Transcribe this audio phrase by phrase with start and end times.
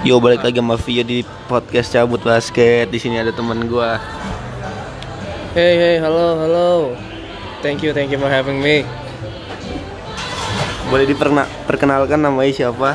[0.00, 2.88] Yo balik lagi sama Vio di podcast cabut basket.
[2.88, 4.00] Di sini ada teman gua.
[5.52, 6.70] Hey hey halo halo
[7.60, 8.86] Thank you thank you for having me
[10.88, 12.94] Boleh diperkenalkan namanya siapa,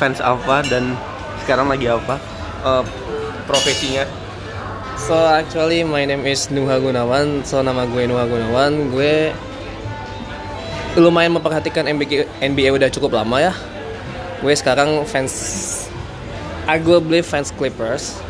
[0.00, 0.98] fans apa dan
[1.44, 2.18] sekarang lagi apa?
[2.66, 2.84] Eh,
[3.46, 4.02] profesinya.
[4.98, 9.30] So actually my name is Nuha Gunawan So nama gue Nuha Gunawan Gue
[10.98, 13.52] lumayan memperhatikan NBA, NBA udah cukup lama ya
[14.42, 15.89] Gue sekarang fans
[16.70, 18.22] Arguably fans Clippers.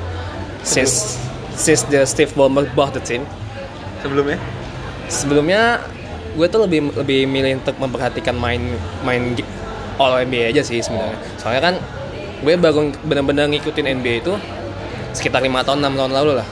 [0.64, 1.20] Since
[1.60, 3.28] since the Steve Ballmer bought the team.
[4.00, 4.40] Sebelumnya?
[5.10, 5.82] sebelumnya
[6.38, 8.62] gue tuh lebih lebih milih untuk memperhatikan main
[9.02, 9.34] main
[9.98, 11.18] all NBA aja sih sebenarnya.
[11.36, 11.74] Soalnya kan
[12.40, 14.32] gue baru benar-benar ngikutin NBA itu
[15.12, 16.48] sekitar lima tahun 6 tahun lalu lah.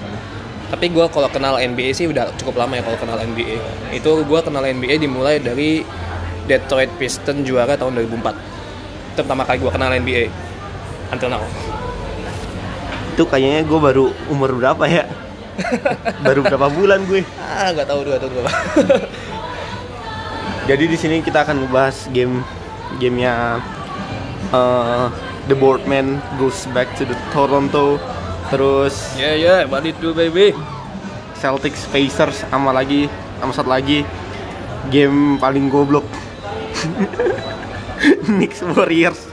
[0.68, 3.56] Tapi gue kalau kenal NBA sih udah cukup lama ya kalau kenal NBA
[3.96, 5.80] itu gue kenal NBA dimulai dari
[6.44, 10.24] Detroit Pistons juara tahun 2004 itu pertama kali gue kenal NBA
[11.12, 11.44] until now
[13.18, 15.10] Itu kayaknya gue baru umur berapa ya?
[16.22, 17.27] baru berapa bulan gue.
[17.42, 18.52] ah nggak tahu dua tahun berapa
[20.70, 22.46] Jadi di sini kita akan ngebahas game
[23.02, 23.58] gamenya
[24.55, 25.11] eh,
[25.50, 27.98] The Boardman goes back to the Toronto.
[28.55, 30.55] Terus ya ya what it do baby
[31.42, 33.11] Celtics Pacers sama lagi
[33.42, 34.06] sama satu lagi
[34.94, 36.06] game paling goblok
[38.30, 39.27] Knicks Warriors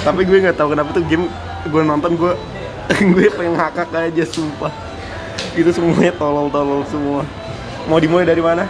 [0.00, 1.28] tapi gue nggak tahu kenapa tuh game
[1.64, 2.32] gue nonton gue
[3.14, 4.72] gue pengen ngakak aja sumpah
[5.54, 7.22] itu semuanya tolol-tolol semua
[7.86, 8.68] mau dimulai dari mana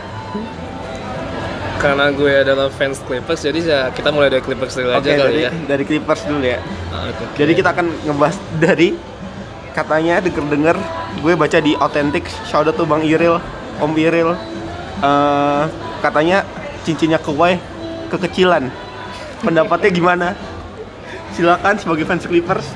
[1.77, 5.21] karena gue adalah fans Clippers jadi ya kita mulai dari Clippers dulu aja Oke, kali
[5.21, 7.25] dari, ya dari Clippers dulu ya Ah, oke.
[7.35, 8.95] Jadi kita akan ngebahas dari
[9.75, 10.77] katanya denger-denger
[11.19, 13.43] gue baca di Authentic shout out tuh Bang Iril,
[13.83, 14.31] Om Iril.
[15.03, 15.63] eh
[15.99, 16.47] katanya
[16.87, 17.59] cincinnya Kawhi
[18.09, 18.71] kekecilan.
[19.43, 20.29] Pendapatnya gimana?
[21.35, 22.67] Silakan sebagai fans Clippers.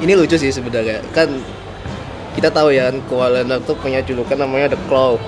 [0.00, 1.04] ini lucu sih sebenarnya.
[1.12, 1.38] Kan
[2.34, 5.20] kita tahu ya kan Kawhi tuh punya julukan namanya The Claw.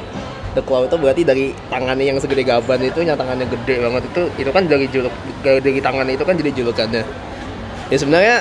[0.56, 4.22] The Claw itu berarti dari tangannya yang segede gaban itu yang tangannya gede banget itu
[4.40, 7.02] itu kan dari juluk dari tangannya itu kan jadi julukannya.
[7.92, 8.36] Ya sebenarnya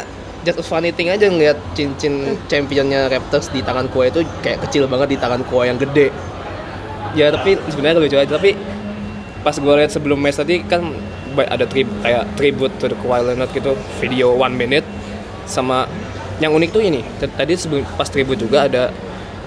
[0.47, 4.87] just a funny thing aja ngeliat cincin championnya Raptors di tangan Kawhi itu kayak kecil
[4.87, 6.09] banget di tangan Kawhi yang gede.
[7.13, 8.39] Ya tapi sebenarnya lucu aja.
[8.39, 8.55] Tapi
[9.41, 10.85] pas gue lihat sebelum match tadi kan
[11.37, 14.85] ada tri kayak tribute to the Leonard gitu video one minute
[15.47, 15.87] sama
[16.43, 17.01] yang unik tuh ini.
[17.19, 18.89] Tadi sebelum pas tribute juga ada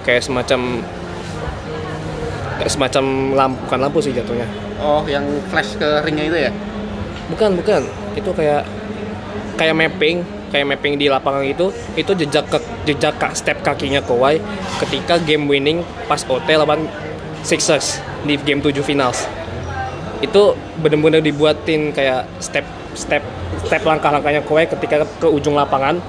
[0.07, 0.81] kayak semacam
[2.61, 3.03] kayak semacam
[3.35, 4.47] lampu bukan lampu sih jatuhnya.
[4.79, 6.51] Oh, yang flash ke ringnya itu ya?
[7.29, 7.81] bukan bukan.
[8.13, 8.63] Itu kayak
[9.55, 10.21] kayak mapping
[10.53, 14.39] kayak mapping di lapangan itu itu jejak ke, jejak step kakinya Kawhi
[14.83, 16.87] ketika game winning pas OT lawan
[17.43, 19.27] Sixers di game 7 finals
[20.23, 22.63] itu bener-bener dibuatin kayak step
[22.95, 23.23] step
[23.65, 25.99] step langkah-langkahnya Kawhi ketika ke ujung lapangan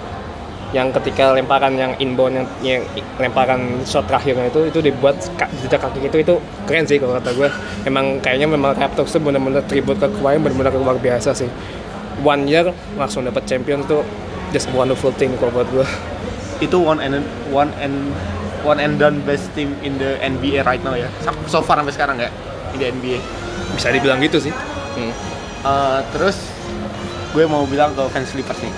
[0.74, 2.82] yang ketika lemparan yang inbound yang, yang
[3.22, 5.14] lemparan shot terakhirnya itu itu dibuat
[5.62, 6.34] jejak kaki itu itu
[6.66, 7.48] keren sih kalau kata gue
[7.86, 11.48] emang kayaknya memang Raptors tuh bener-bener tribute ke Kawhi bener-bener luar biasa sih
[12.22, 14.02] one year langsung dapat champion tuh
[14.50, 15.86] just wonderful thing kalau buat gue
[16.56, 17.20] Itu one and
[17.52, 18.16] one and
[18.64, 21.12] one and done best team in the NBA right now ya.
[21.52, 22.32] So far sampai sekarang ya
[22.72, 23.45] in the NBA.
[23.74, 24.54] Bisa dibilang gitu sih.
[24.94, 25.12] Hmm.
[25.66, 26.36] Eh, terus
[27.34, 28.74] gue mau bilang ke fans Clippers nih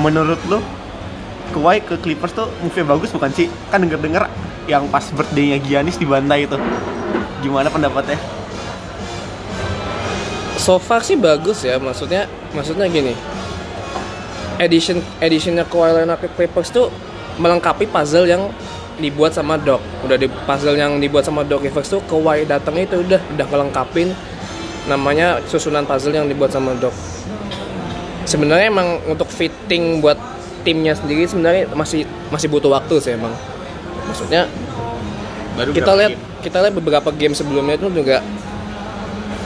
[0.00, 0.60] menurut lo
[1.54, 3.46] Kawhi ke Clippers tuh move bagus bukan sih?
[3.70, 4.26] Kan denger denger
[4.66, 6.58] yang pas birthday-nya Giannis dibantai itu.
[7.38, 8.18] Gimana pendapatnya?
[10.58, 13.14] So far sih bagus ya maksudnya maksudnya gini.
[14.58, 16.90] Edition editionnya Kawhi Leonard ke Clippers tuh
[17.38, 18.50] melengkapi puzzle yang
[18.96, 19.80] dibuat sama Doc.
[20.04, 24.12] Udah di puzzle yang dibuat sama Doc Rivers tuh Kawhi datang itu udah udah ngelengkapin
[24.86, 26.94] namanya susunan puzzle yang dibuat sama Doc.
[28.26, 30.18] Sebenarnya emang untuk fitting buat
[30.66, 32.02] timnya sendiri sebenarnya masih
[32.34, 33.32] masih butuh waktu sih emang.
[34.10, 34.50] Maksudnya
[35.54, 38.20] baru kita lihat kita lihat beberapa game sebelumnya itu juga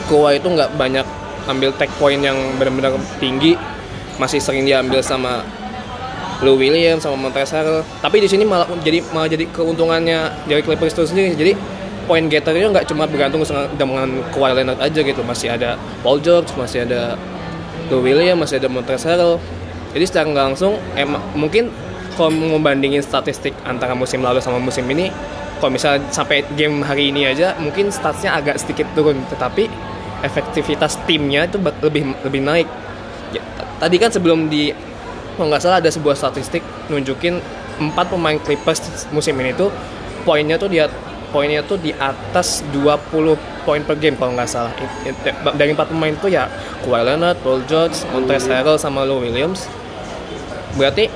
[0.08, 1.06] Kawhi itu nggak banyak
[1.48, 3.56] ambil tag point yang benar-benar tinggi
[4.20, 5.40] masih sering diambil sama
[6.40, 11.04] Lou Williams sama Montrezl tapi di sini malah jadi malah jadi keuntungannya dari Clippers itu
[11.08, 11.36] sendiri.
[11.36, 11.52] Jadi
[12.08, 13.44] point getternya nggak cuma bergantung
[13.76, 15.20] dengan Kawhi Leonard aja gitu.
[15.22, 17.14] Masih ada Paul George masih ada
[17.92, 19.38] Lou Williams masih ada Montrezl
[19.90, 21.70] jadi secara langsung emang mungkin
[22.14, 25.10] kalau membandingin statistik antara musim lalu sama musim ini
[25.58, 29.18] kalau misalnya sampai game hari ini aja mungkin statsnya agak sedikit turun.
[29.28, 29.68] Tetapi
[30.22, 32.68] efektivitas timnya itu lebih lebih naik.
[33.34, 33.42] Ya,
[33.82, 34.72] tadi kan sebelum di
[35.40, 36.60] kalau nggak salah ada sebuah statistik
[36.92, 37.40] nunjukin
[37.80, 39.72] empat pemain Clippers musim ini tuh
[40.28, 40.84] poinnya tuh dia
[41.32, 44.68] poinnya tuh di atas 20 poin per game kalau nggak salah.
[45.56, 46.44] Dari empat pemain tuh ya
[46.84, 49.64] Kawhi Leonard, Paul George, Montrezl Harrell sama Lou Williams.
[50.76, 51.08] Berarti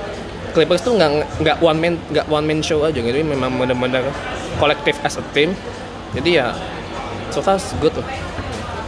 [0.57, 4.09] Clippers tuh nggak nggak one man nggak one man show aja gitu, memang benar-benar
[4.57, 5.53] kolektif as a team.
[6.17, 6.49] Jadi ya
[7.29, 8.07] so far good loh.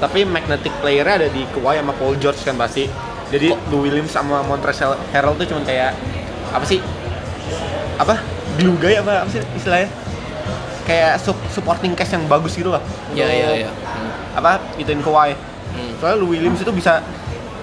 [0.02, 2.90] Tapi magnetic player-nya ada di Kawhi sama Paul George kan pasti.
[3.28, 5.92] Jadi Lou Williams sama Montrezl Harrell tuh cuma kayak
[6.50, 6.80] apa sih?
[7.98, 8.16] Apa?
[8.56, 9.90] Glue guy apa apa sih istilahnya?
[10.88, 12.80] Kayak sup- supporting cast yang bagus gitu lah.
[13.12, 13.70] Iya iya iya.
[13.70, 14.40] Hmm.
[14.40, 14.64] Apa?
[14.80, 15.36] Ituin Kawhi.
[15.36, 15.92] Hmm.
[16.00, 17.04] Soalnya Lou Williams itu bisa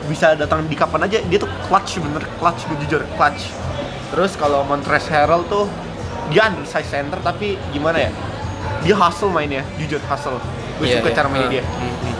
[0.05, 3.49] bisa datang di kapan aja dia tuh clutch bener clutch gue jujur clutch
[4.13, 5.65] terus kalau Montrezl Harrell tuh
[6.29, 8.11] dia undersized center tapi gimana ya
[8.85, 10.37] dia hustle mainnya jujur hustle
[10.77, 11.17] gue Iya, suka iya.
[11.17, 12.17] cara mainnya Ah, dia hmm, hmm.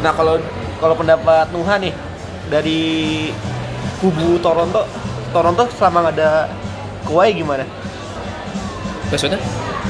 [0.00, 0.40] nah kalau
[0.80, 1.94] kalau pendapat Nuha nih
[2.50, 2.82] dari
[4.02, 4.84] kubu Toronto
[5.32, 6.30] Toronto selama nggak ada
[7.04, 7.64] Kawhi gimana
[9.12, 9.38] Maksudnya?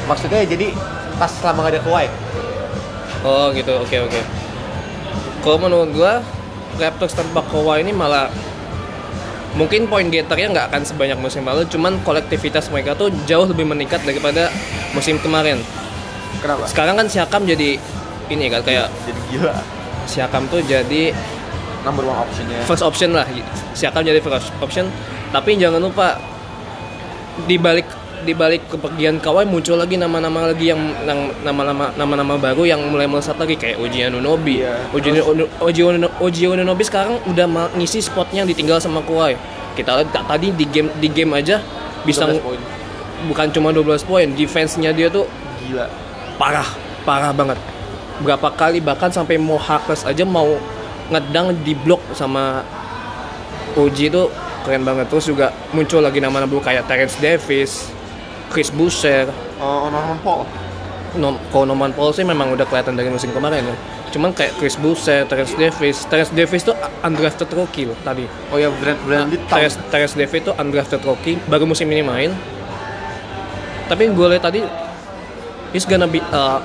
[0.04, 0.75] maksudnya jadi
[1.16, 2.08] pas selama nggak ada Kawhi
[3.25, 4.20] Oh gitu, oke oke.
[5.40, 6.20] Kalau menurut gua
[6.76, 8.28] Raptors tanpa Kawhi ini malah
[9.56, 14.04] mungkin point getternya nggak akan sebanyak musim lalu, cuman kolektivitas mereka tuh jauh lebih meningkat
[14.04, 14.52] daripada
[14.92, 15.56] musim kemarin.
[16.44, 17.81] kenapa Sekarang kan Siakam jadi
[18.28, 19.54] ini kan kayak jadi gila
[20.05, 21.11] Siakam tuh jadi
[21.83, 23.25] number one optionnya first option lah.
[23.73, 24.89] Siakam jadi first option,
[25.31, 26.17] tapi jangan lupa
[27.45, 27.85] di balik
[28.25, 30.81] di balik kepergian Kawhi muncul lagi nama-nama lagi yang
[31.45, 34.65] nama-nama nama-nama baru yang mulai melesat lagi kayak Uji Anunoby.
[34.65, 34.81] Iya.
[34.97, 35.11] Uji
[35.61, 35.83] Uji
[36.21, 37.45] Uji Anunoby sekarang udah
[37.77, 39.37] ngisi spotnya yang ditinggal sama Kawhi.
[39.77, 41.61] Kita lihat ta- tadi di game di game aja
[42.06, 42.61] bisa 12 poin.
[43.29, 45.29] bukan cuma 12 poin, defense-nya dia tuh
[45.61, 45.85] gila
[46.39, 46.69] parah,
[47.05, 47.59] parah banget.
[48.22, 50.55] Berapa kali bahkan sampai mau Harkless aja mau
[51.11, 52.62] ngedang di blok sama
[53.75, 54.31] Uji itu
[54.62, 55.11] keren banget.
[55.11, 57.90] Terus juga muncul lagi nama-nama baru kayak Terence Davis,
[58.55, 59.26] Chris Boucher,
[59.58, 60.46] oh Norman Paul
[61.14, 63.76] Nom kalau Norman Paul sih memang udah kelihatan dari musim kemarin ya.
[64.11, 68.26] Cuman kayak Chris Boucher, Terence Davis, Terence Davis tuh undrafted rookie loh tadi.
[68.50, 72.31] oh ya Brand Brandit Terence, Terence Davis tuh undrafted rookie, baru musim ini main.
[73.87, 74.62] Tapi gue lihat tadi,
[75.70, 76.58] he's gonna be uh,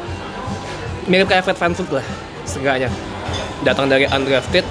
[1.09, 2.05] mirip kayak Fred VanVleet lah,
[2.45, 2.89] setidaknya.
[3.59, 4.63] Datang dari undrafted,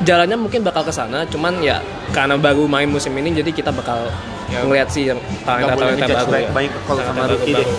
[0.00, 4.08] jalannya mungkin bakal ke sana, cuman ya karena baru main musim ini, jadi kita bakal
[4.50, 5.14] Ya, ngeliat sih yang
[5.46, 6.50] talenta-talenta ngejudge baru ya.
[6.50, 7.62] baik kalau sama rookie deh.
[7.62, 7.78] baru.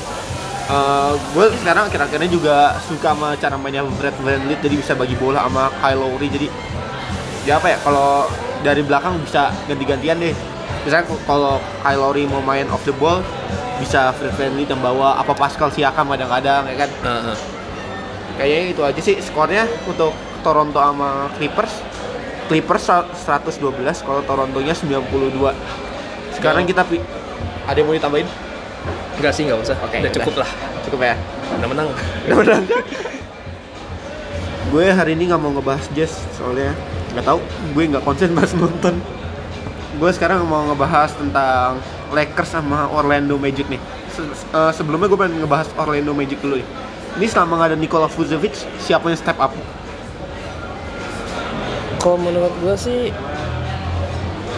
[1.35, 2.55] gue sekarang akhir-akhirnya juga
[2.87, 6.47] suka sama cara mainnya Brad Van jadi bisa bagi bola sama Kyle Lowry jadi
[7.43, 8.23] ya apa ya kalau
[8.63, 10.31] dari belakang bisa ganti-gantian deh
[10.87, 13.19] misalnya kalau Kyle Lowry mau main off the ball
[13.83, 17.37] bisa Fred VanVleet yang bawa apa Pascal Siakam kadang-kadang ya kan Nah, nah.
[18.33, 20.11] Kayaknya itu aja sih skornya untuk
[20.41, 21.73] Toronto sama Clippers
[22.45, 23.61] Clippers 112
[24.01, 25.07] kalau Torontonya 92
[26.33, 27.03] sekarang kita pi-
[27.63, 28.27] ada yang mau ditambahin
[29.13, 29.77] Enggak sih, nggak usah.
[29.77, 30.13] Oke, udah udah.
[30.17, 30.49] cukup lah.
[30.81, 31.13] cukup ya
[31.53, 31.87] Udah menang.
[32.25, 32.63] Udah menang.
[34.67, 36.71] gue hari ini nggak mau ngebahas jazz soalnya
[37.11, 37.39] nggak tahu
[37.75, 38.95] gue nggak konsen bahas nonton
[39.93, 41.75] gue sekarang mau ngebahas tentang
[42.09, 46.67] Lakers sama Orlando Magic nih Se- eh, sebelumnya gue pengen ngebahas Orlando Magic dulu nih
[47.19, 49.51] ini selama nggak ada Nikola Vucevic siapa yang step up
[52.01, 53.13] Kalau menurut gua sih,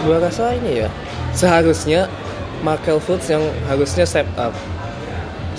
[0.08, 0.90] gua rasa ini ya
[1.36, 2.08] seharusnya
[2.64, 4.56] Markel Fultz yang harusnya step up.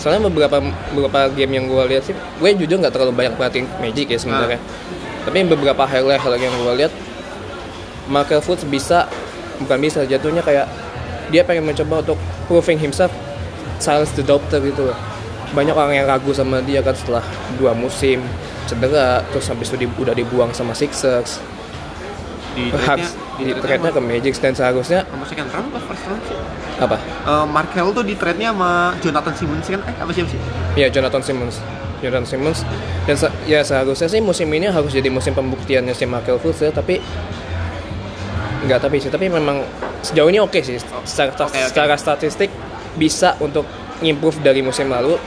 [0.00, 0.64] Soalnya beberapa
[0.96, 4.56] beberapa game yang gua lihat sih, gue jujur nggak terlalu banyak perhatiin Magic ya sebenarnya.
[5.29, 6.93] Tapi beberapa highlight highlight yang gua lihat,
[8.08, 9.05] Markel Fultz bisa
[9.61, 10.64] bukan bisa jatuhnya kayak
[11.28, 13.12] dia pengen mencoba untuk proving himself
[13.76, 14.99] silence the doubter gitu loh.
[15.54, 17.23] Banyak orang yang ragu sama dia kan setelah
[17.54, 18.18] dua musim
[18.64, 21.38] cedera terus habis itu di- udah dibuang sama Sixers.
[22.52, 26.38] Di harus di trade-nya ke Magic dan seharusnya sama second round apa first round sih?
[26.76, 26.96] Apa?
[27.00, 28.70] Eh, Markel tuh di trade-nya sama
[29.00, 29.80] Jonathan Simmons kan?
[29.80, 30.38] Eh apa siapa sih?
[30.75, 31.58] Ya Jonathan Simmons.
[31.99, 32.58] Jonathan Simmons.
[33.04, 36.70] Dan se- ya seharusnya sih musim ini harus jadi musim pembuktiannya si Markel Fultz ya,
[36.70, 37.02] tapi
[38.64, 39.61] nggak tapi sih tapi memang
[40.00, 40.78] sejauh ini oke sih.
[41.04, 41.58] Secara, Oke, oke.
[41.68, 42.49] secara statistik
[42.94, 43.66] bisa untuk
[44.00, 45.18] improve dari musim lalu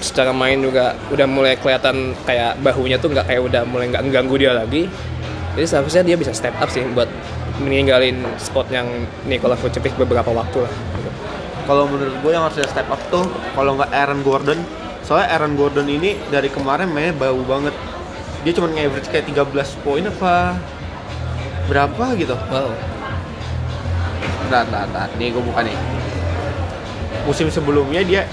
[0.00, 4.36] secara main juga udah mulai kelihatan kayak bahunya tuh nggak kayak udah mulai nggak ganggu
[4.40, 4.88] dia lagi
[5.54, 7.08] jadi seharusnya dia bisa step up sih buat
[7.60, 8.88] meninggalin spot yang
[9.28, 11.10] Nikola Vucevic beberapa waktu lah gitu.
[11.68, 14.60] kalau menurut gue yang harusnya step up tuh kalau nggak Aaron Gordon
[15.04, 17.76] soalnya Aaron Gordon ini dari kemarin mainnya bau banget
[18.40, 20.56] dia cuma nge-average kayak 13 poin apa
[21.68, 22.72] berapa gitu wow
[24.50, 25.08] Bentar, bentar, bentar.
[25.14, 25.78] Nih gue buka nih.
[27.22, 28.26] Musim sebelumnya dia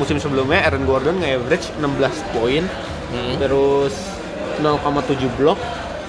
[0.00, 2.64] musim sebelumnya Aaron Gordon nge-average 16 poin,
[3.12, 3.36] Hmm.
[3.36, 3.92] terus
[4.64, 5.60] 0,7 blok,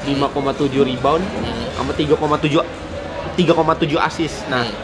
[0.08, 1.68] 5,7 rebound, Hmm.
[1.76, 2.64] sama 3,7
[3.36, 4.48] 3,7 assist.
[4.48, 4.76] Nah, Hmm.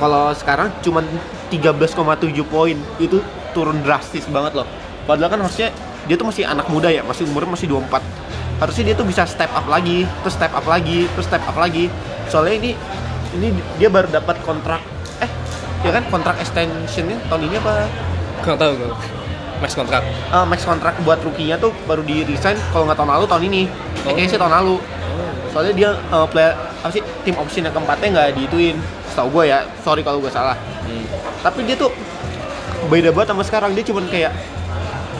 [0.00, 1.04] kalau sekarang cuman
[1.52, 3.20] 13,7 poin itu
[3.52, 4.66] turun drastis banget loh
[5.04, 5.68] padahal kan harusnya
[6.08, 8.00] dia tuh masih anak muda ya masih umurnya masih 24
[8.58, 11.92] harusnya dia tuh bisa step up lagi terus step up lagi terus step up lagi
[12.32, 12.70] soalnya ini
[13.36, 14.80] ini dia baru dapat kontrak
[15.20, 15.30] eh
[15.84, 17.72] ya kan kontrak extensionnya tahun ini apa
[18.42, 18.90] Nggak tahu gue.
[19.58, 20.02] Max kontrak.
[20.04, 23.62] Eh, max kontrak buat rookie-nya tuh baru di resign kalau nggak tahun lalu tahun ini
[23.62, 23.70] eh,
[24.02, 24.10] Oh.
[24.10, 24.76] kayaknya sih tahun lalu
[25.48, 29.62] soalnya dia eh, player apa sih tim option yang keempatnya nggak diituin setahu gue ya
[29.80, 31.06] sorry kalau gue salah Hmm.
[31.40, 31.94] tapi dia tuh
[32.90, 34.34] beda banget sama sekarang dia cuman kayak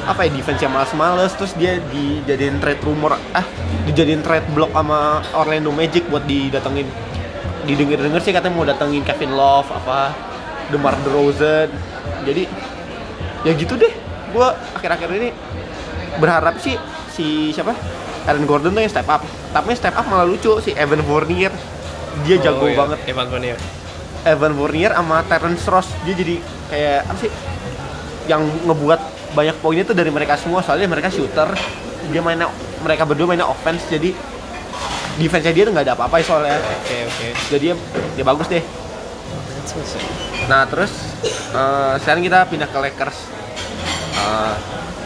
[0.03, 3.47] apa ya defense yang males-males terus dia dijadiin trade rumor ah
[3.87, 6.91] dijadiin trade block sama Orlando Magic buat didatengin
[7.63, 10.11] didengar-dengar sih katanya mau datengin Kevin Love apa
[10.67, 11.71] DeMar DeRozan
[12.27, 12.51] jadi
[13.43, 13.93] ya gitu deh.
[14.33, 15.29] Gua akhir-akhir ini
[16.17, 16.77] berharap sih
[17.13, 17.75] si siapa?
[18.23, 19.23] Aaron Gordon tuh yang step up.
[19.51, 21.51] Tapi step up malah lucu si Evan Fournier.
[22.23, 22.79] Dia jago Oh, iya.
[22.79, 22.99] banget.
[23.09, 23.59] Evan Fournier.
[24.23, 25.89] Evan Fournier sama Terrence Ross.
[26.07, 26.37] Dia jadi
[26.71, 27.31] kayak apa sih
[28.31, 29.01] yang ngebuat
[29.35, 30.63] banyak poinnya tuh dari mereka semua.
[30.63, 31.51] Soalnya mereka shooter.
[32.15, 32.47] Dia mainnya
[32.81, 33.83] mereka berdua mainnya offense.
[33.91, 34.15] Jadi
[35.19, 36.57] defense-nya dia tuh nggak ada apa-apa soalnya.
[36.57, 37.27] Oke oke.
[37.51, 37.75] jadi dia,
[38.15, 38.63] dia bagus deh.
[40.47, 40.93] Nah terus
[41.31, 43.19] eh, sekarang kita pindah ke Lakers.
[44.23, 44.55] Eh,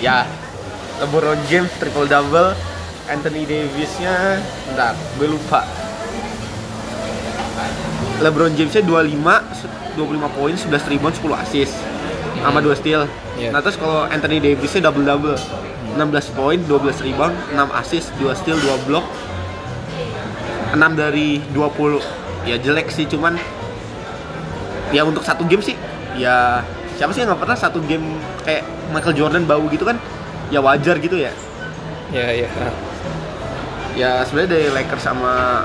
[0.00, 0.28] ya
[1.00, 2.56] LeBron James triple double
[3.06, 5.62] Anthony Davisnya bentar gue lupa.
[8.16, 9.12] LeBron Jamesnya 25
[10.00, 11.74] 25 poin 11 rebound 10 assist
[12.40, 13.04] sama 2 steal.
[13.36, 13.52] Iya.
[13.52, 18.56] nah terus kalau Anthony Davisnya double double 16 poin 12 rebound 6 assist 2 steal
[18.56, 19.04] 2 block.
[20.72, 23.36] 6 dari 20 ya jelek sih cuman
[24.94, 25.74] ya untuk satu game sih
[26.16, 26.64] ya
[26.96, 30.00] siapa sih yang nggak pernah satu game kayak Michael Jordan bau gitu kan?
[30.48, 31.32] Ya wajar gitu ya.
[32.10, 32.50] Ya ya.
[33.96, 35.64] Ya sebenarnya dari Lakers sama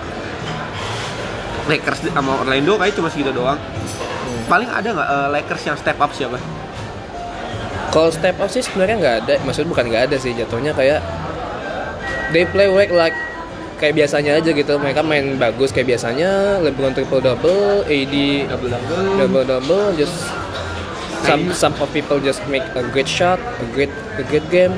[1.68, 3.60] Lakers sama Orlando kayak cuma segitu doang.
[4.48, 6.38] Paling ada nggak eh, Lakers yang step up siapa?
[7.92, 9.34] Kalau step up sih sebenarnya nggak ada.
[9.44, 11.00] Maksudnya bukan nggak ada sih jatuhnya kayak
[12.32, 13.16] they play like like
[13.82, 14.74] kayak biasanya aja gitu.
[14.78, 16.62] Mereka main bagus kayak biasanya.
[16.62, 18.16] LeBron triple double, AD
[18.48, 20.30] double double double double, just
[21.26, 24.78] some some of people just make a great shot, a great a great game.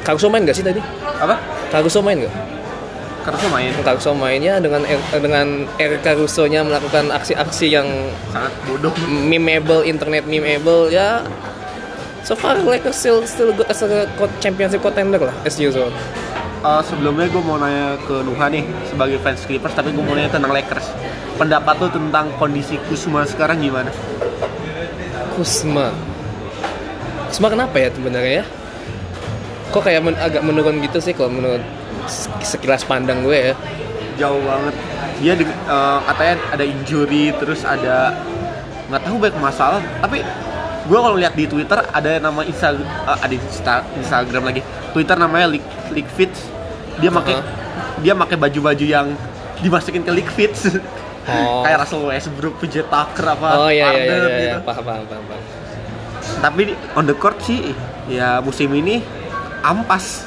[0.00, 0.80] Caruso main gak sih tadi?
[1.20, 1.36] apa
[1.68, 2.32] Caruso main gak?
[3.20, 7.84] Caruso main Caruso mainnya dengan Er- dengan Eric Caruso-nya melakukan aksi-aksi yang
[8.32, 11.20] sangat bodoh memeable internet memeable ya
[12.24, 14.08] so far Lakers still still good as a
[14.40, 15.92] championship contender lah as usual
[16.60, 20.28] Eh, sebelumnya gue mau nanya ke Nuha nih sebagai fans Clippers tapi gue mau nanya
[20.28, 20.92] tentang Lakers.
[21.40, 23.88] Pendapat lo tentang kondisi Kusuma sekarang gimana?
[25.32, 25.88] Kusma
[27.32, 28.46] Kusma kenapa ya sebenarnya ya?
[29.72, 31.64] Kok kayak men- agak menurun gitu sih kalau menurut
[32.44, 33.54] sekilas pandang gue ya?
[34.20, 34.74] Jauh banget.
[35.16, 38.12] Dia di- eh, katanya ada injury terus ada
[38.92, 40.20] nggak tahu banyak masalah tapi
[40.90, 45.46] gue kalau lihat di Twitter ada nama Insta eh, ada Insta- Instagram lagi Twitter namanya
[45.54, 45.62] Leak
[45.94, 46.50] Leak Fits
[46.98, 48.02] dia pakai Uh-huh.
[48.02, 49.14] dia pakai baju-baju yang
[49.62, 50.66] dimasukin ke Leak Fits
[51.30, 51.60] Oh.
[51.64, 54.66] kayak Russell Westbrook, PJ Tucker apa oh iya iya iya, iya, gitu.
[54.66, 55.42] paham paham paham, paham.
[56.42, 57.76] tapi on the court sih
[58.08, 59.04] ya musim ini
[59.60, 60.26] ampas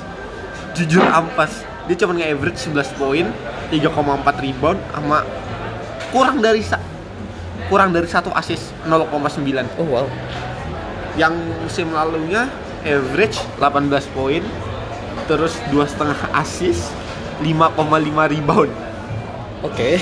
[0.78, 3.26] jujur ampas dia cuma nge-average 11 poin
[3.74, 5.26] 3,4 rebound sama
[6.14, 6.62] kurang dari
[7.68, 9.10] kurang dari satu assist 0,9
[9.82, 10.06] oh wow
[11.20, 12.50] yang musim lalunya
[12.84, 14.44] average 18 poin
[15.30, 16.92] terus dua setengah assist
[17.42, 18.72] 5,5 rebound.
[19.64, 20.00] Oke.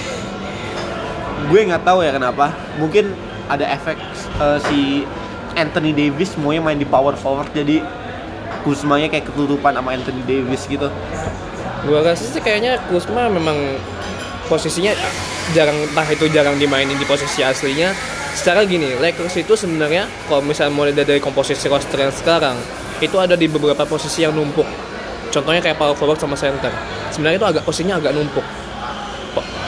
[1.50, 2.53] Gue nggak tahu ya kenapa.
[2.77, 3.13] Mungkin
[3.51, 3.98] ada efek
[4.39, 4.80] eh, si
[5.56, 7.84] Anthony Davis semuanya main di power forward jadi
[8.62, 10.86] Kuzmanya kayak ketutupan sama Anthony Davis gitu.
[11.82, 13.58] Gua rasa sih kayaknya Kusma memang
[14.46, 14.94] posisinya
[15.58, 17.89] jarang entah itu jarang dimainin di posisi aslinya.
[18.32, 22.56] Secara gini, Lakers itu sebenarnya kalau misalnya mulai dari komposisi roster yang sekarang
[23.04, 24.66] itu ada di beberapa posisi yang numpuk.
[25.32, 26.72] Contohnya kayak power forward sama center.
[27.12, 28.44] Sebenarnya itu agak posisinya agak numpuk.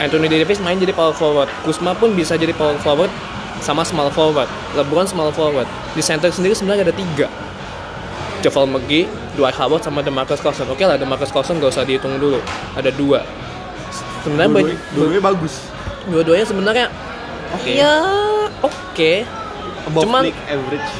[0.00, 1.48] Anthony Davis main jadi power forward.
[1.64, 3.12] Kusma pun bisa jadi power forward
[3.60, 4.48] sama small forward.
[4.76, 5.68] LeBron small forward.
[5.96, 7.28] Di center sendiri sebenarnya ada tiga.
[8.44, 9.08] Javal McGee,
[9.40, 10.68] Dwight Howard sama DeMarcus Cousins.
[10.68, 12.40] Oke lah, DeMarcus Cousins gak usah dihitung dulu.
[12.76, 13.24] Ada dua.
[14.20, 15.74] Sebenarnya dua-duanya bagus
[16.08, 16.86] dua-duanya sebenarnya
[17.56, 17.80] Oke.
[17.80, 17.94] ya
[18.94, 19.12] oke.
[19.90, 20.90] above Cuman- league average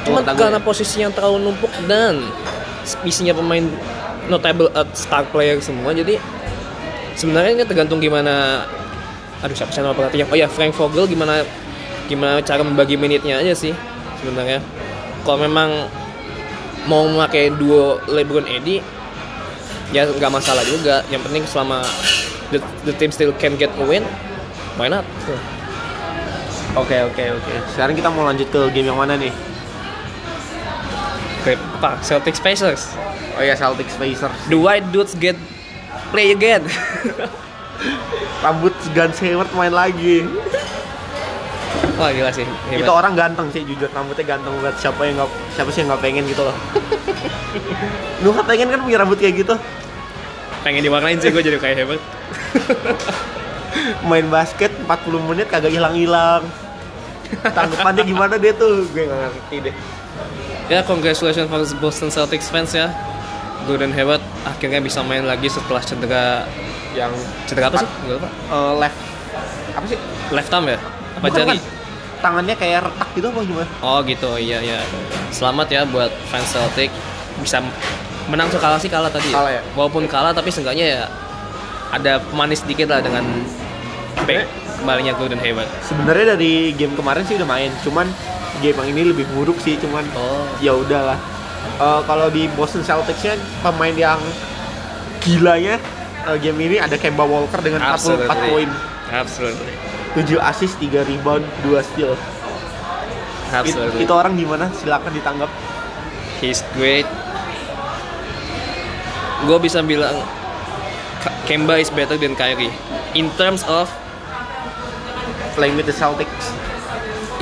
[0.00, 0.64] Cuman karena ya.
[0.64, 2.24] posisi yang terlalu numpuk dan
[3.04, 3.68] isinya pemain
[4.32, 6.16] notable uh, star player semua, jadi
[7.20, 8.64] sebenarnya ini tergantung gimana.
[9.44, 10.30] Aduh siapa sih nama pelatih yang?
[10.32, 11.44] Oh ya Frank Vogel gimana
[12.08, 13.76] gimana cara membagi menitnya aja sih
[14.24, 14.64] sebenarnya.
[15.20, 15.92] Kalau memang
[16.88, 18.80] mau memakai duo LeBron Eddy
[19.92, 21.04] ya nggak masalah juga.
[21.12, 21.84] Yang penting selama
[22.48, 22.58] the,
[22.88, 24.02] the team still can get a win,
[24.80, 25.04] why not?
[26.78, 27.54] Oke oke oke.
[27.74, 29.34] Sekarang kita mau lanjut ke game yang mana nih?
[31.40, 31.98] Oke, apa?
[32.04, 32.94] Celtics Pacers.
[33.34, 34.36] Oh ya Celtics Pacers.
[34.46, 35.34] The white dudes get
[36.14, 36.62] play again.
[38.44, 40.22] Rambut Guns Hayward main lagi.
[41.98, 42.46] Wah gila sih.
[42.70, 42.86] hebat.
[42.86, 44.76] Itu orang ganteng sih jujur rambutnya ganteng banget.
[44.78, 46.56] Siapa yang nggak siapa sih yang nggak pengen gitu loh.
[48.22, 49.56] Lu kan pengen kan punya rambut kayak gitu?
[50.60, 52.00] pengen diwarnain sih gue jadi kayak hebat.
[54.02, 54.88] Main basket 40
[55.24, 56.42] menit kagak hilang-hilang.
[57.44, 58.84] Tanggapannya gimana dia tuh?
[58.88, 59.74] Gue nggak ngerti deh.
[60.66, 62.90] Ya congratulations for Boston Celtics fans ya.
[63.64, 66.48] Gordon Hayward akhirnya bisa main lagi setelah cedera
[66.90, 67.12] Yang
[67.44, 67.88] cedera apa sih?
[68.02, 68.28] Gue lupa.
[68.28, 68.98] eh, left
[69.70, 69.98] apa sih?
[70.30, 70.78] Left arm ya?
[71.12, 71.56] Apa Bukan, jari?
[71.56, 71.78] bukan.
[72.20, 73.68] Tangannya kayak retak gitu apa gimana?
[73.80, 74.78] Oh gitu, iya iya.
[75.30, 76.90] Selamat ya buat fans Celtic
[77.38, 77.62] bisa
[78.26, 79.30] menang so kalah sih kalah tadi.
[79.30, 79.62] Kalah ya?
[79.72, 81.02] Walaupun kalah tapi seenggaknya ya
[81.90, 83.22] ada manis dikit lah dengan
[84.22, 84.46] back
[84.78, 85.68] kembalinya Gordon Hayward.
[85.84, 88.08] Sebenarnya dari game kemarin sih udah main, cuman
[88.58, 90.48] game yang ini lebih buruk sih, cuman Oh.
[90.58, 91.18] ya udahlah.
[91.76, 94.20] Eh, kalau di Boston Celtics-nya pemain yang
[95.20, 95.76] gilanya
[96.24, 98.68] eh, game ini ada Kemba Walker dengan 44 poin,
[99.10, 99.74] Absolutely.
[100.16, 102.12] 7 assist, 3 rebound, 2 steal.
[102.12, 104.06] It- Absolutely.
[104.06, 104.70] itu orang gimana?
[104.72, 105.50] Silakan ditanggap.
[106.40, 107.04] He's great.
[109.42, 110.14] Gue bisa bilang
[111.50, 112.70] Kemba is better than Kyrie
[113.18, 113.90] in terms of
[115.58, 116.54] Playing with the Celtics.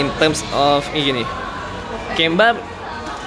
[0.01, 1.25] in terms of ini gini.
[2.17, 2.57] Kemba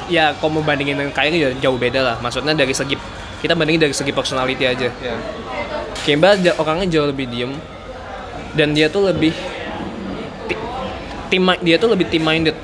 [0.09, 2.15] ya kalau mau bandingin dengan Kyrie ya jauh beda lah.
[2.17, 2.97] Maksudnya dari segi
[3.45, 4.89] kita bandingin dari segi personality aja.
[4.89, 5.15] Ya.
[6.01, 7.53] Kemba orangnya jauh lebih diem
[8.57, 9.37] dan dia tuh lebih
[10.49, 10.59] ti-
[11.29, 12.57] tim dia tuh lebih team minded.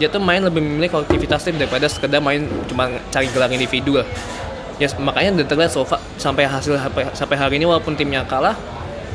[0.00, 4.08] Dia tuh main lebih memilih kolektivitas tim daripada sekedar main cuma cari gelar individu lah.
[4.82, 6.74] Ya makanya terlihat so far, sampai hasil
[7.14, 8.58] sampai, hari ini walaupun timnya kalah,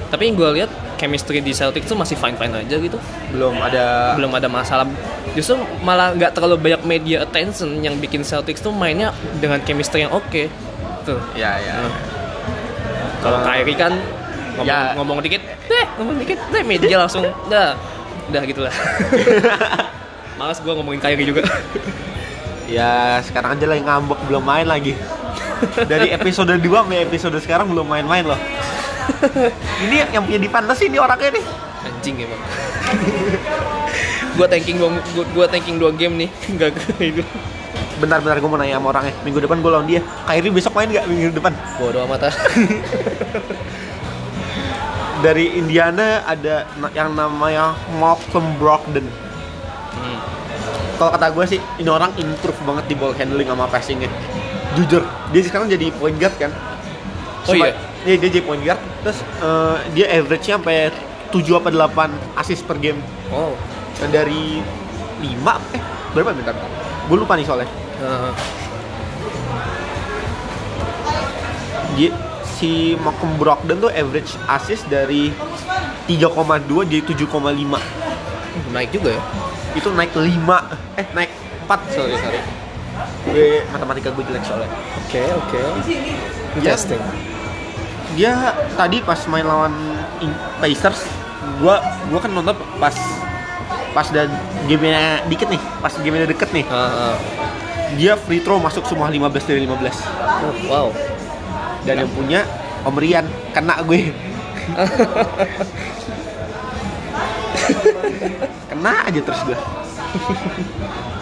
[0.08, 2.96] tapi yang gue lihat chemistry di Celtics tuh masih fine fine aja gitu.
[3.36, 4.88] Belum ada Belum ada masalah.
[5.36, 9.12] Justru malah nggak terlalu banyak media attention yang bikin Celtics tuh mainnya
[9.44, 10.48] dengan chemistry yang oke.
[11.04, 11.20] Tuh.
[11.36, 11.84] Ya ya.
[11.84, 11.94] Nah.
[13.20, 13.92] Kalau Kyrie kan
[14.56, 14.96] ngomong, Ya.
[14.96, 17.76] ngomong dikit, deh ngomong dikit, deh media langsung, dah,
[18.32, 18.72] dah gitulah.
[20.40, 21.44] Males gue ngomongin Kyrie juga.
[22.72, 24.96] Ya sekarang aja lagi ngambek belum main lagi.
[25.92, 28.40] Dari episode 2 sampai episode sekarang belum main-main loh.
[29.88, 31.46] ini yang punya di fantasy ini orangnya nih.
[31.88, 32.42] Anjing emang.
[34.38, 34.90] gua tanking gua,
[35.34, 36.70] gua tanking dua game nih, nggak
[37.02, 37.24] itu.
[37.98, 39.14] Bentar-bentar gue mau nanya sama orangnya.
[39.26, 40.06] Minggu depan gue lawan dia.
[40.30, 41.50] Kyrie besok main gak minggu depan?
[41.82, 42.36] Bodoh amat ah.
[45.26, 49.10] Dari Indiana ada yang namanya Malcolm Brogdon.
[49.98, 50.20] Hmm.
[51.02, 54.14] Kalau kata gue sih ini orang improve banget di ball handling sama passingnya.
[54.78, 55.02] Jujur,
[55.34, 56.54] dia sekarang jadi point guard kan.
[57.50, 57.74] Oh iya?
[58.06, 58.78] Iya dia jadi point guard.
[59.02, 60.94] Terus eh, dia average-nya sampai
[61.34, 63.02] 7 apa 8 assist per game.
[63.34, 63.58] Oh.
[63.98, 64.62] Dan dari
[65.18, 65.82] 5 eh
[66.14, 66.54] berapa bentar?
[67.10, 67.66] Gue lupa nih soalnya.
[67.98, 68.32] Heeh.
[71.98, 72.10] Dia
[72.46, 75.34] si Malcolm Brogdon tuh average assist dari
[76.06, 77.26] 3,2 jadi 7,5.
[78.74, 79.22] naik juga ya.
[79.74, 80.22] Itu naik 5
[81.02, 81.32] eh naik
[81.66, 82.67] 4 sorry sorry.
[83.28, 84.72] Gue matematika gue jelek soalnya.
[85.06, 85.60] Oke oke.
[86.58, 86.98] Dia, Interesting.
[88.18, 88.34] dia
[88.74, 89.70] tadi pas main lawan
[90.58, 91.06] Pacers,
[91.62, 91.78] gua
[92.10, 92.98] gua kan nonton pas
[93.94, 94.26] pas dan
[94.66, 96.66] gamenya dikit nih, pas gamenya deket nih.
[96.66, 97.16] Heeh.
[98.02, 99.70] Dia free throw masuk semua 15 dari 15.
[99.70, 99.86] Oh,
[100.68, 100.92] wow.
[101.86, 102.44] Dan yang punya
[102.84, 104.12] Om Rian kena gue.
[108.74, 109.58] kena aja terus gue.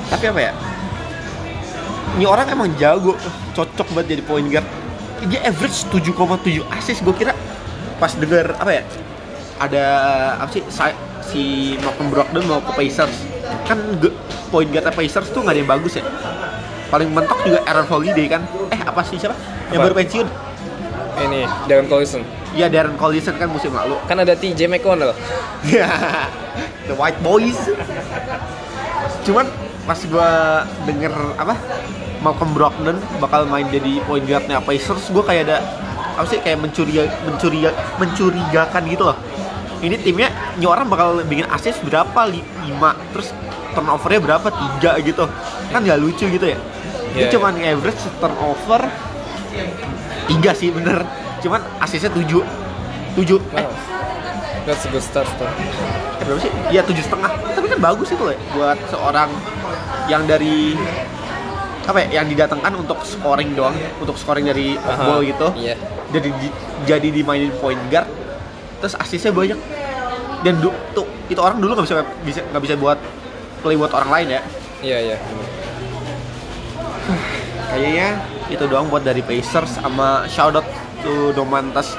[0.09, 0.53] Tapi apa ya?
[2.15, 3.19] Ini orang emang jago,
[3.51, 4.63] cocok banget jadi point guard.
[5.27, 7.35] Dia average 7,7 assist gue kira
[7.99, 8.83] pas denger apa ya?
[9.59, 9.85] Ada
[10.39, 10.63] apa sih
[11.27, 13.11] si Malcolm Brogdon mau ke Pacers.
[13.67, 13.99] Kan
[14.47, 16.07] point guard Pacers tuh nggak ada yang bagus ya.
[16.87, 18.47] Paling mentok juga Aaron Holiday kan.
[18.71, 19.35] Eh apa sih siapa?
[19.75, 19.85] Yang Apa?
[19.91, 20.27] baru pensiun.
[21.15, 22.23] Ini Darren Collison.
[22.55, 23.99] Ya Darren Collison kan musim lalu.
[24.07, 25.11] Kan ada TJ McConnell.
[25.67, 25.91] Ya,
[26.87, 27.59] The White Boys.
[29.27, 29.51] Cuman
[29.83, 31.53] pas gua denger apa
[32.25, 35.57] Malcolm Brogdon bakal main jadi point guardnya Pacers, gua kayak ada
[36.17, 37.69] apa sih kayak mencuriga mencuriga
[38.01, 39.17] mencurigakan gitu loh.
[39.85, 42.25] Ini timnya ini orang bakal bikin assist berapa?
[42.25, 42.41] 5
[43.13, 43.29] terus
[43.77, 44.47] turnovernya berapa?
[44.81, 45.29] 3 gitu.
[45.69, 46.57] Kan nggak lucu gitu ya.
[47.13, 48.81] Dia Iya, cuman average turnover
[50.25, 51.05] 3 sih bener.
[51.43, 52.41] Cuman assistnya 7
[53.13, 53.71] 7 eh Wow.
[54.65, 55.45] That's a good start tuh.
[55.45, 56.49] Eh, berapa sih?
[56.73, 57.29] Iya tujuh setengah.
[57.53, 59.29] Tapi kan bagus itu loh ya, buat seorang
[60.09, 60.73] yang dari
[61.85, 65.47] apa ya, yang didatangkan untuk scoring doang, untuk scoring dari Aha, ball gitu.
[65.55, 65.77] Iya.
[66.09, 68.09] Jadi di- jadi dimainin point guard,
[68.79, 69.57] terus asisnya banyak.
[70.37, 73.01] dan du- tuh itu orang dulu nggak bisa bisa nggak bisa buat
[73.59, 74.41] play buat orang lain ya
[74.77, 75.17] Iya iya.
[77.67, 78.07] kayaknya
[78.47, 80.67] itu doang buat dari Pacers sama shout out
[81.01, 81.97] to Domantas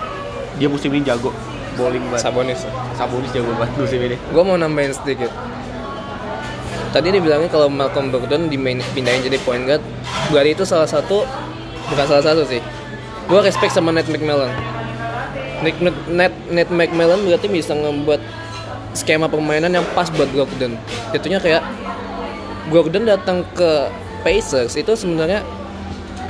[0.57, 1.35] dia musim ini jago
[1.75, 2.61] bowling banget Sabonis.
[2.95, 5.29] Sabonis jago banget musim ini Gue mau nambahin sedikit.
[6.97, 9.85] Tadi dibilangnya kalau Malcolm Brogdon dipindahin jadi point guard,
[10.33, 11.29] berarti itu salah satu
[11.93, 12.65] bukan salah satu sih.
[13.29, 14.49] Gue respect sama Nate McMillan.
[15.61, 15.77] Net,
[16.09, 18.17] Net, Nate McMillan berarti bisa ngebuat
[18.97, 20.73] skema permainan yang pas buat Brogdon.
[21.13, 21.61] Jatuhnya kayak
[22.73, 23.93] Brogdon datang ke
[24.25, 25.45] Pacers itu sebenarnya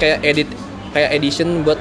[0.03, 0.51] kayak edit
[0.91, 1.79] kayak edition buat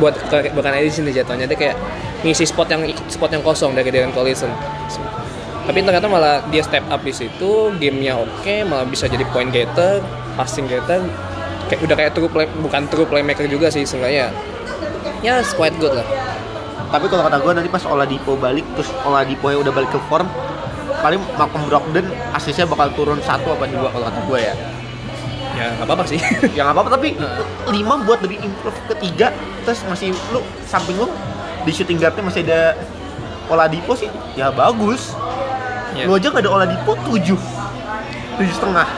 [0.00, 0.16] buat
[0.56, 1.76] bukan edition sih jatuhnya dia kayak
[2.24, 4.48] ngisi spot yang spot yang kosong dari Darren Collison
[5.64, 10.04] tapi ternyata malah dia step up di situ gamenya oke malah bisa jadi point getter
[10.36, 11.00] passing getter.
[11.64, 14.28] Kayak udah kayak true play bukan true playmaker juga sih seenggaknya
[15.24, 16.04] ya it's quite good lah.
[16.92, 20.28] Tapi kalau kata gue nanti pas Oladipo balik terus Oladipo yang udah balik ke form
[21.00, 24.54] paling Malcolm Brogdon asisnya bakal turun satu apa dua kalau kata gue ya.
[25.56, 26.20] Ya nggak apa-apa sih.
[26.56, 27.16] Ya nggak apa-apa tapi
[27.72, 29.32] lima buat dari improve ketiga
[29.64, 31.08] terus masih lu samping lu
[31.64, 32.76] di shooting guardnya masih ada
[33.48, 34.12] Oladipo sih.
[34.36, 35.16] Ya bagus
[35.94, 36.10] Ya.
[36.10, 37.38] lu aja nggak ada Oladipo tujuh
[38.34, 38.88] tujuh setengah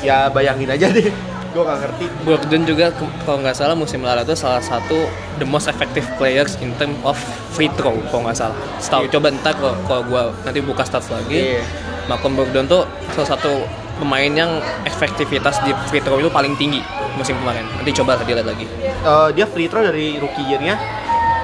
[0.00, 1.12] ya bayangin aja deh
[1.54, 2.90] gue nggak ngerti Brogdon juga
[3.22, 5.06] kalau nggak salah musim lalu itu salah satu
[5.38, 7.14] the most effective players in term of
[7.54, 8.58] free throw kalau nggak salah.
[8.82, 11.54] Setahu coba ntar kalau kalau gua nanti buka stats lagi.
[11.54, 11.62] Iya.
[12.10, 12.82] Malcolm Brogdon tuh
[13.14, 13.62] salah satu
[14.02, 16.82] pemain yang efektivitas di free throw itu paling tinggi
[17.14, 17.62] musim kemarin.
[17.78, 18.66] Nanti coba dilihat lagi.
[18.82, 20.74] Eh, dia free throw dari rookie year-nya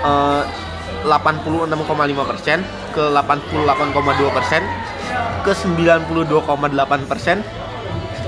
[0.03, 0.43] eh,
[1.05, 2.59] 86,5 persen
[2.93, 4.63] ke 88,2 persen
[5.41, 7.41] ke 92,8 persen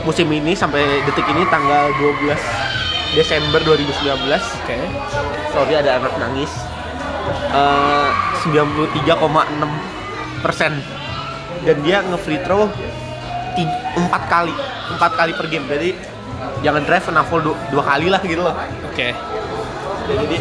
[0.02, 2.35] musim ini sampai detik ini tanggal 12
[3.12, 4.76] Desember 2019 Oke.
[5.52, 6.48] sorry ada anak nangis.
[7.52, 8.08] Eh,
[8.48, 9.68] 93,6
[10.40, 10.72] persen.
[11.62, 12.66] Dan dia nge-free throw
[13.54, 14.54] ti- empat kali
[14.96, 15.68] empat kali per game.
[15.68, 15.92] Jadi
[16.64, 18.56] jangan drive and dua, dua kali lah gitu loh.
[18.88, 19.12] Oke.
[20.08, 20.37] Ya, jadi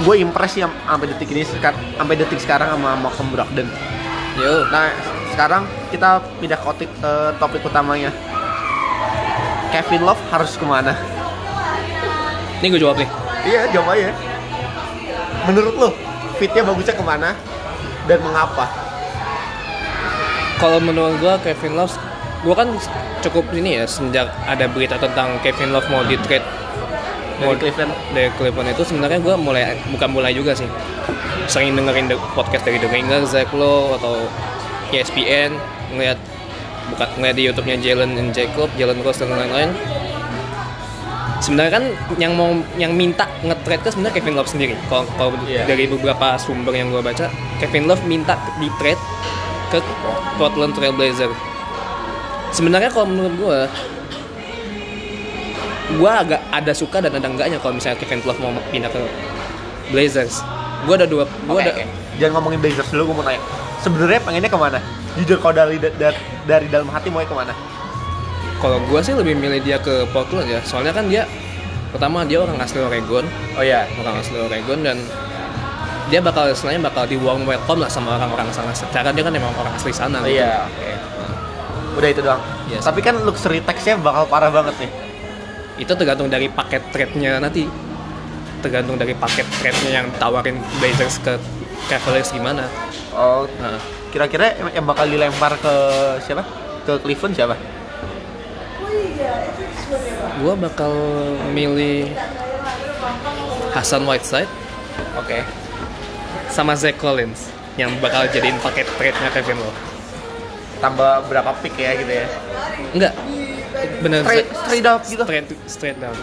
[0.00, 3.68] gue impress sih am- sampai detik ini sampai detik sekarang sama Malcolm Brogdon.
[4.40, 4.64] Yo.
[4.72, 4.92] Nah
[5.32, 8.10] sekarang kita pindah ke topik, eh, topik utamanya.
[9.70, 10.98] Kevin Love harus ke mana?
[12.60, 13.08] Ini gue jawab nih.
[13.46, 14.12] Iya jawab aja.
[15.48, 15.88] Menurut lo
[16.36, 17.32] fitnya bagusnya ke mana
[18.04, 18.68] dan mengapa?
[20.60, 21.96] Kalau menurut gua Kevin Love,
[22.44, 22.68] gua kan
[23.24, 26.44] cukup ini ya sejak ada berita tentang Kevin Love mau di trade
[27.40, 27.92] Dari Cleveland.
[28.10, 30.68] dari Cleveland itu sebenarnya gue mulai bukan mulai juga sih
[31.46, 34.14] sering dengerin the- podcast dari The Ringer, Zach Lowe atau
[34.90, 35.56] ESPN
[35.90, 36.18] ngeliat
[36.88, 39.70] bukan ngeliat di YouTube-nya Jalen and Jacob, Jalen Rose dan lain-lain.
[41.40, 41.84] Sebenarnya kan
[42.16, 44.74] yang mau yang minta nge-trade kan sebenarnya Kevin Love sendiri.
[44.86, 45.08] Kalau
[45.42, 45.64] Iya.
[45.64, 49.00] dari beberapa sumber yang gue baca, Kevin Love minta di trade
[49.70, 49.80] ke
[50.36, 51.32] Portland Trail Blazer.
[52.50, 53.58] Sebenarnya kalau menurut gue
[55.96, 59.00] gue agak ada suka dan ada enggaknya kalau misalnya Kevin Love mau pindah ke
[59.90, 60.44] Blazers.
[60.86, 61.84] Gue ada dua, gue Oke, ada oke.
[62.22, 63.40] Jangan ngomongin Blazers dulu, gue mau tanya.
[63.82, 64.78] Sebenarnya pengennya ke mana?
[65.18, 67.54] Jujur kalau dari, dari dari dalam hati mau ke mana?
[68.60, 70.60] kalau gue sih lebih milih dia ke Portland ya.
[70.62, 71.24] Soalnya kan dia
[71.90, 73.24] pertama dia orang asli Oregon,
[73.56, 73.88] Oh iya.
[73.96, 75.00] orang asli Oregon dan
[76.12, 78.70] dia bakal istilahnya bakal di warm welcome lah sama orang-orang sana.
[78.76, 80.20] Secara dia kan emang orang asli sana.
[80.20, 80.44] Oh gitu.
[80.44, 80.90] iya, oke.
[81.98, 82.42] Udah itu doang.
[82.68, 82.84] Yes.
[82.84, 84.90] Tapi kan luxury tax-nya bakal parah banget nih.
[85.80, 87.64] Itu tergantung dari paket trade-nya nanti.
[88.60, 91.40] Tergantung dari paket trade-nya yang tawarin Blazers ke
[91.88, 92.68] Cavaliers gimana.
[93.10, 93.80] Oh, Nah,
[94.12, 95.74] kira-kira yang- bakal dilempar ke
[96.20, 96.44] siapa?
[96.84, 97.56] Ke Cleveland siapa?
[100.40, 100.92] gue bakal
[101.52, 102.08] milih
[103.70, 104.48] Hasan Whiteside
[105.12, 105.44] Oke.
[106.48, 109.78] sama Zach Collins yang bakal jadiin paket trade-nya Kevin Love.
[110.80, 112.26] Tambah berapa pick ya gitu ya?
[112.96, 113.12] Enggak.
[114.00, 115.24] Bener Straight, straight up gitu.
[115.24, 116.16] straight straight down.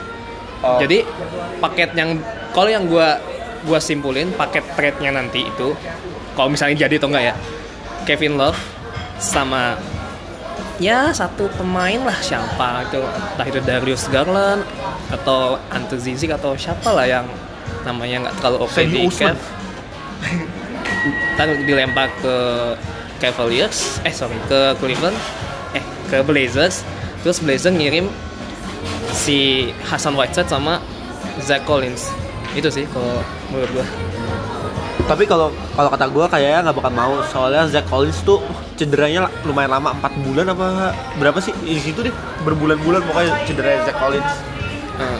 [0.66, 0.82] Oh.
[0.82, 1.06] Jadi
[1.62, 2.18] paket yang
[2.54, 3.22] kalau yang gua
[3.66, 5.74] gua simpulin paket trade-nya nanti itu
[6.34, 7.36] kalau misalnya jadi atau enggak ya.
[8.08, 8.58] Kevin Love
[9.20, 9.76] sama
[10.78, 14.62] ya satu pemain lah siapa itu entah itu Darius Garland
[15.10, 17.26] atau Ante Zizic atau siapa lah yang
[17.84, 19.10] namanya nggak terlalu oke Sandy di.
[19.10, 19.38] Cav.
[21.38, 22.36] Ntar dilempar ke
[23.18, 25.18] Cavaliers eh sorry ke Cleveland
[25.74, 26.86] eh ke Blazers
[27.28, 28.08] terus Blazers ngirim
[29.12, 30.80] si Hasan Whiteside sama
[31.44, 32.08] Zach Collins.
[32.56, 33.20] Itu sih kalau
[33.52, 33.86] menurut gua.
[35.12, 38.40] Tapi kalau kalau kata gue kayaknya nggak bakal mau soalnya Zach Collins tuh
[38.80, 41.52] cederanya lumayan lama 4 bulan apa berapa sih?
[41.68, 42.16] Di situ deh
[42.48, 44.32] berbulan-bulan pokoknya cedera Zach Collins.
[44.96, 45.20] Nah,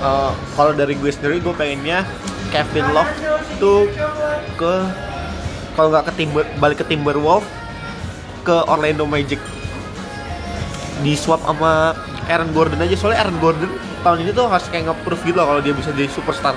[0.00, 2.08] Eh, kalau dari gue sendiri gue pengennya
[2.48, 3.12] Kevin Love
[3.60, 3.84] tuh
[4.56, 4.74] ke
[5.76, 7.44] kalau nggak ke Timber balik ke Timberwolves
[8.40, 9.36] ke Orlando Magic
[11.00, 11.92] di swap sama
[12.26, 12.94] Aaron Gordon aja.
[12.94, 16.08] Soalnya Aaron Gordon tahun ini tuh harus kayak nge-proof gitu loh kalau dia bisa jadi
[16.08, 16.54] superstar.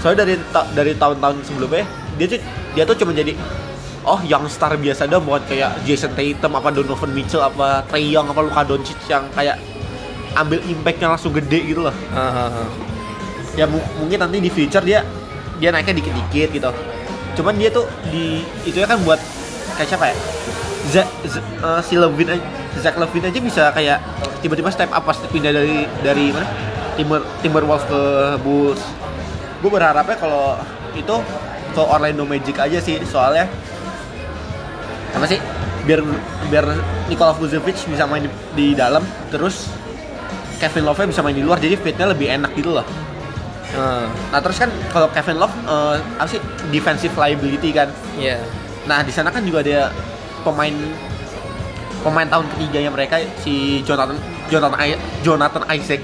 [0.00, 1.84] Soalnya dari ta- dari tahun-tahun sebelumnya
[2.16, 2.40] dia tuh
[2.72, 3.32] dia tuh cuma jadi
[4.00, 8.28] oh yang star biasa dah bukan kayak Jason Tatum apa Donovan Mitchell apa Trey Young
[8.28, 9.60] apa Luka Doncic yang kayak
[10.32, 11.94] ambil impactnya langsung gede gitu loh.
[12.12, 12.68] Ah, ah.
[13.58, 15.04] ya mu- mungkin nanti di future dia
[15.60, 16.70] dia naiknya dikit-dikit gitu.
[17.36, 19.20] Cuman dia tuh di itu ya kan buat
[19.76, 20.16] kayak siapa ya?
[20.88, 22.40] Zach, Z- eh, si Levin aja
[22.78, 23.98] Zach Levin aja bisa kayak
[24.40, 26.46] tiba-tiba step up pas pindah dari dari mana?
[26.94, 28.00] Timber Timberwolves ke
[28.44, 28.82] Bulls.
[29.60, 30.54] Gue berharapnya kalau
[30.94, 31.16] itu
[31.74, 33.50] ke Orlando Magic aja sih soalnya.
[35.14, 35.38] Apa sih?
[35.86, 36.04] Biar
[36.52, 36.66] biar
[37.10, 39.02] Nikola Vucevic bisa main di, di dalam
[39.32, 39.66] terus
[40.60, 42.86] Kevin Love bisa main di luar jadi fitnya lebih enak gitu loh.
[43.70, 46.40] Ah, Nah terus kan kalau Kevin Love eh, apa sih?
[46.70, 47.88] Defensive liability kan.
[48.20, 48.38] iya.
[48.86, 49.88] Nah di sana kan juga ada
[50.44, 50.74] pemain
[52.00, 54.16] pemain tahun ketiganya mereka si Jonathan
[54.48, 56.00] Jonathan I- Jonathan Isaac.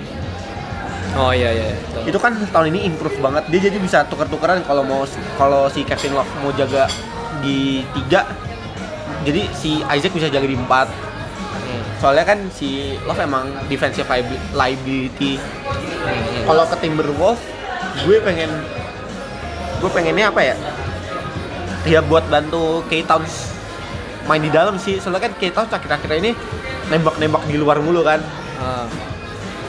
[1.17, 2.13] Oh iya iya betul.
[2.13, 3.49] itu kan tahun ini improve banget.
[3.49, 6.85] Dia jadi bisa tuker-tukeran kalau mau kalau si Kevin Love mau jaga
[7.41, 8.29] di tiga
[9.25, 10.87] jadi si Isaac bisa jaga di empat.
[10.87, 15.41] Hmm, soalnya kan si Love emang defensive liabi- liability.
[16.07, 16.45] Hmm.
[16.45, 17.41] kalau ke Timberwolves
[18.05, 18.53] gue pengen
[19.81, 20.57] gue pengennya apa ya?
[21.89, 23.56] Ya buat bantu K Towns
[24.27, 24.99] main di dalam sih.
[24.99, 26.31] Soalnya kan K Towns akhir-akhir ini
[26.91, 28.21] nembak-nembak di luar mulu kan.
[28.61, 28.87] Ah,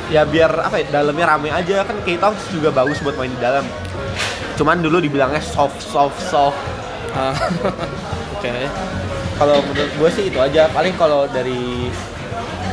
[0.09, 1.85] ya biar apa ya dalamnya rame aja.
[1.85, 3.63] Kan K Towns juga bagus buat main di dalam.
[4.57, 6.57] Cuman dulu dibilangnya soft soft soft.
[7.13, 7.33] Ah.
[8.37, 8.53] oke.
[9.37, 10.65] Kalau menurut gue sih itu aja.
[10.73, 11.89] Paling kalau dari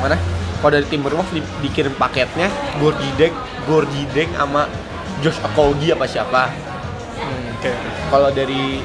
[0.01, 0.16] mana?
[0.64, 2.49] Kalau dari Timberwolves di, dikirim paketnya
[2.81, 3.37] Gorgie Deng
[3.68, 4.64] Gorgie Deng sama
[5.20, 6.49] Josh Okogie apa siapa.
[7.20, 7.73] Hmm, oke.
[8.09, 8.81] Kalau dari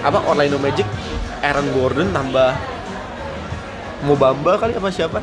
[0.00, 0.86] apa Orlando Magic
[1.40, 2.52] Aaron Gordon tambah
[4.00, 5.20] Mobamba kali apa siapa?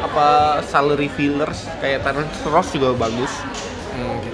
[0.00, 1.66] Apa salary fillers?
[1.82, 3.32] Kayak Terrence Ross juga bagus.
[3.90, 4.30] Hmm, oke.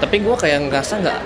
[0.00, 1.20] tapi gue kayak ngerasa nggak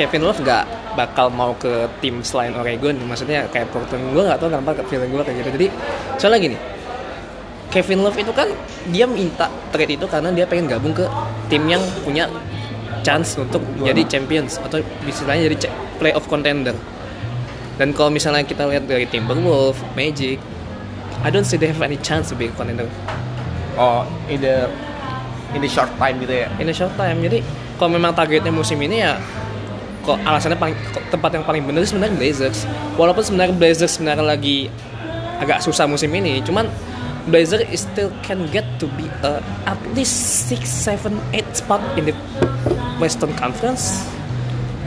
[0.00, 0.64] Kevin Love nggak
[0.96, 2.96] bakal mau ke tim selain Oregon.
[3.04, 4.16] Maksudnya kayak Portland.
[4.16, 5.50] Gue nggak tahu kenapa feeling gue kayak gitu.
[5.60, 5.66] Jadi
[6.16, 6.58] soalnya gini
[7.70, 8.48] Kevin Love itu kan
[8.88, 11.04] dia minta trade itu karena dia pengen gabung ke
[11.52, 12.24] tim yang punya
[13.04, 13.92] chance untuk Juara.
[13.92, 15.68] jadi champions atau istilahnya jadi
[16.00, 16.72] playoff contender
[17.76, 20.40] dan kalau misalnya kita lihat dari Timberwolves, Magic
[21.24, 22.88] I don't see they have any chance to be a contender
[23.76, 24.68] oh in the
[25.54, 26.48] in the short time gitu ya?
[26.60, 27.40] In a short time jadi
[27.76, 29.20] kalau memang targetnya musim ini ya
[30.06, 32.62] kok alasannya paling kok tempat yang paling benar sebenarnya Blazers.
[32.94, 34.70] Walaupun sebenarnya Blazers sebenarnya lagi
[35.42, 36.70] agak susah musim ini cuman
[37.26, 42.06] Blazers is still can get to be a, at least 6, 7, 8 spot in
[42.06, 42.14] the
[43.02, 44.06] Western Conference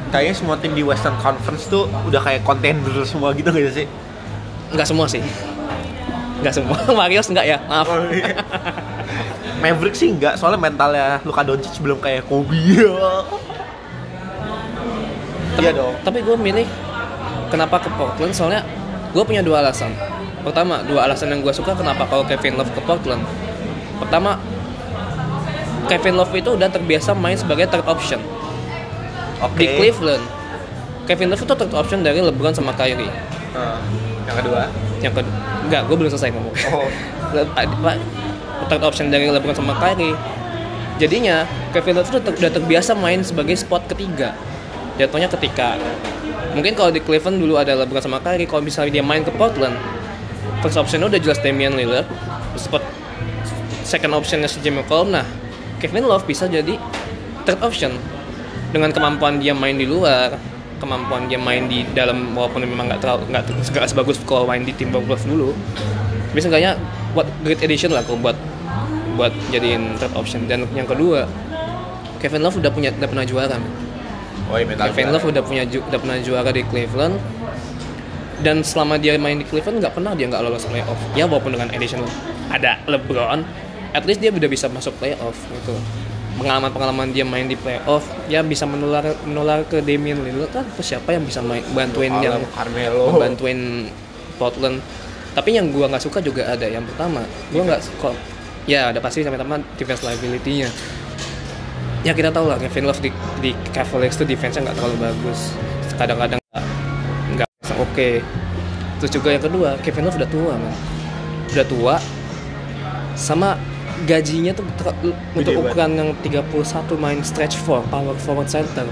[0.09, 3.85] kayaknya semua tim di Western Conference tuh udah kayak contender semua gitu gak sih?
[4.73, 5.21] Nggak semua sih.
[6.41, 6.77] Nggak semua.
[6.97, 7.57] Warriors nggak ya?
[7.69, 7.87] Maaf.
[9.59, 12.57] Maverick sih enggak soalnya mentalnya Luka Doncic belum kayak Kobe.
[15.59, 15.91] Iya dong.
[16.07, 16.63] tapi gue milih
[17.51, 18.63] kenapa ke Portland soalnya
[19.11, 19.91] gue punya dua alasan.
[20.39, 23.19] Pertama dua alasan yang gue suka kenapa kalau Kevin Love ke Portland.
[23.99, 24.39] Pertama
[25.91, 28.23] Kevin Love itu udah terbiasa main sebagai third option
[29.43, 29.57] oke.
[29.59, 30.23] Di Cleveland
[31.09, 33.09] Kevin Love itu third option dari LeBron sama Kyrie.
[33.55, 33.81] Nah,
[34.29, 34.61] yang kedua?
[35.01, 35.33] Yang kedua
[35.65, 36.55] enggak gue belum selesai ngomong.
[36.69, 36.87] Oh.
[37.57, 37.91] Apa,
[38.69, 40.13] third option dari LeBron sama Kyrie.
[41.01, 44.37] Jadinya Kevin Love itu udah terbiasa main sebagai spot ketiga.
[45.01, 45.81] Jatuhnya ketika
[46.53, 49.77] mungkin kalau di Cleveland dulu ada LeBron sama Kyrie kalau misalnya dia main ke Portland
[50.65, 52.09] first optionnya udah jelas Damian Lillard
[52.57, 52.81] spot
[53.85, 55.25] second optionnya si Jimmy McCollum nah
[55.77, 56.75] Kevin Love bisa jadi
[57.45, 57.95] third option
[58.69, 60.37] dengan kemampuan dia main di luar
[60.79, 65.27] kemampuan dia main di dalam walaupun memang nggak terlalu nggak sebagus kalau main di Timberwolves
[65.27, 65.51] dulu
[66.29, 66.77] tapi seenggaknya
[67.17, 68.37] buat great addition lah kalau buat
[69.17, 70.45] buat jadiin third option.
[70.45, 71.25] Dan yang kedua
[72.21, 73.57] Kevin Love udah punya udah pernah juara.
[74.47, 77.17] Oh iya Kevin Love udah punya ju- udah pernah juara di Cleveland.
[78.39, 81.01] Dan selama dia main di Cleveland nggak pernah dia nggak lolos playoff.
[81.17, 82.05] Ya walaupun dengan addition
[82.53, 83.41] ada LeBron
[83.89, 85.73] at least dia udah bisa masuk playoff gitu
[86.39, 90.49] pengalaman pengalaman dia main di playoff ya bisa menular menular ke Damian Lillard.
[90.55, 93.91] Kan terus siapa yang bisa main bantuin yang Carmelo bantuin
[94.39, 94.79] Portland.
[95.35, 97.21] Tapi yang gua nggak suka juga ada yang pertama.
[97.51, 98.15] Gua nggak kok
[98.65, 100.69] ya ada pasti sama-sama defense liability-nya.
[102.07, 103.11] Ya kita tahu lah Kevin Love di,
[103.43, 105.51] di Cavaliers itu defense-nya nggak terlalu bagus.
[105.99, 106.39] Kadang-kadang
[107.35, 108.09] nggak oke.
[109.03, 110.75] Terus juga yang kedua Kevin Love udah tua man.
[111.51, 111.95] Udah tua
[113.19, 113.59] sama
[114.01, 114.95] gajinya tuh ter-
[115.33, 116.45] untuk ukuran yang 31
[116.95, 118.87] main stretch four power forward center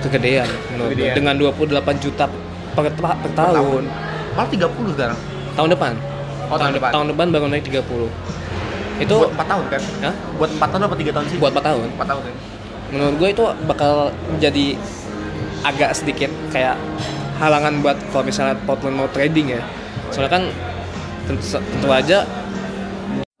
[0.00, 1.08] kegedean menurut gue.
[1.08, 1.14] Kegedean.
[1.14, 2.24] dengan 28 juta
[2.72, 3.84] per, ta- per tahun.
[4.32, 5.18] Malah 30 sekarang.
[5.52, 5.92] tahun depan
[6.44, 6.90] Oh, tahun depan.
[6.90, 8.08] tahun depan baru naik 30
[8.98, 9.82] itu buat 4 tahun kan?
[10.02, 10.14] Hah?
[10.36, 11.36] Buat 4 tahun apa 3 tahun sih?
[11.38, 12.34] buat 4 tahun 4 tahun kan?
[12.92, 13.92] menurut gue itu bakal
[14.36, 14.66] jadi
[15.62, 16.76] agak sedikit kayak
[17.38, 19.62] halangan buat kalau misalnya Portland mau trading ya
[20.10, 20.42] soalnya kan
[21.24, 22.28] tentu, tentu aja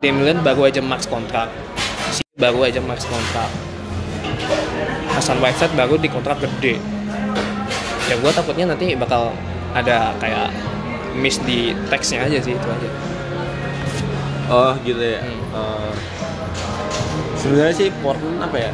[0.02, 1.46] Damian baru aja max kontrak
[2.10, 3.46] si baru aja max kontrak
[5.14, 6.82] Hasan Whiteside baru di kontrak gede
[8.10, 9.30] ya gue takutnya nanti bakal
[9.72, 10.50] ada kayak
[11.14, 12.90] miss di teksnya aja sih itu aja
[14.52, 15.22] Oh gitu ya.
[15.22, 15.38] Hmm.
[15.54, 15.92] Eh,
[17.40, 18.70] Sebenarnya sih Portland apa ya?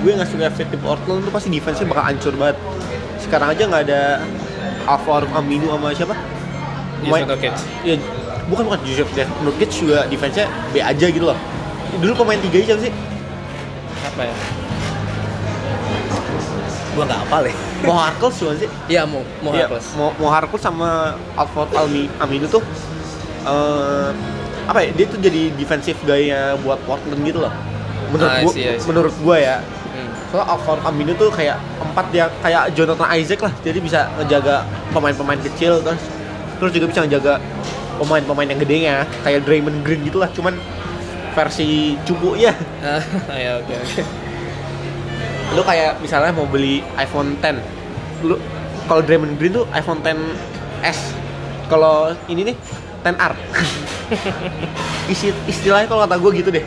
[0.00, 2.56] Gue nggak suka fit di Portland tuh pasti defense-nya bakal hancur banget.
[3.20, 4.24] Sekarang aja nggak ada
[4.88, 6.16] Alvaro Aminu sama siapa?
[7.02, 7.52] Yes, Main- Nurkic.
[7.84, 7.94] Ya,
[8.50, 9.08] bukan bukan Joseph
[9.40, 11.38] Nurkic juga defense-nya B aja gitu loh.
[11.96, 12.92] Dulu pemain tiga siapa sih?
[14.00, 14.34] apa ya
[16.90, 17.54] gue nggak apa deh
[17.86, 18.68] Mo Harkless juga sih?
[18.92, 19.86] Iya mau mau Iya, Harkless.
[19.94, 22.62] Mo, Mo Harkless sama Alfred Almi Aminu tuh
[23.46, 24.10] eh
[24.66, 24.90] apa ya?
[24.94, 27.50] Dia tuh jadi defensive guy-nya buat Portland gitu loh.
[28.12, 28.86] Menurut Ah, gua, see, I see.
[28.86, 29.56] menurut gua ya.
[29.90, 30.10] Hmm.
[30.30, 33.52] Soalnya Alfred Aminu tuh kayak empat dia kayak Jonathan Isaac lah.
[33.62, 36.02] Jadi bisa ngejaga pemain-pemain kecil terus
[36.60, 37.34] terus juga bisa ngejaga
[38.00, 40.32] pemain-pemain yang gedenya kayak Draymond Green gitu lah.
[40.32, 40.56] Cuman
[41.36, 42.56] versi cukunya.
[42.80, 44.02] Ah, ya oke oke.
[45.50, 47.58] lu kayak misalnya mau beli iPhone 10
[48.22, 48.38] lu
[48.86, 50.98] kalau Draymond Green tuh iPhone 10s
[51.66, 52.56] kalau ini nih
[53.02, 53.34] 10R
[55.12, 56.62] isi istilahnya kalau kata gue gitu deh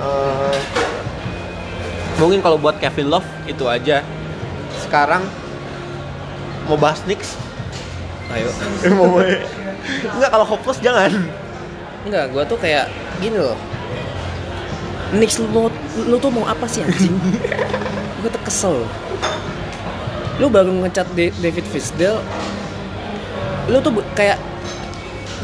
[0.00, 0.58] Eh,
[2.16, 4.00] mungkin kalau buat Kevin Love itu aja
[4.80, 5.20] sekarang
[6.64, 7.36] mau bahas Knicks
[8.30, 8.48] Ayo.
[8.94, 9.18] mau
[10.16, 11.10] enggak kalau hopeless jangan
[12.00, 12.88] Enggak, gua tuh kayak
[13.20, 13.56] gini loh.
[15.12, 15.68] Knicks lu,
[16.00, 17.12] lu tuh mau apa sih anjing?
[18.24, 18.88] gua tuh kesel.
[20.40, 22.24] Lu baru ngecat Da- David Fisdale.
[23.68, 24.40] Lu tuh kayak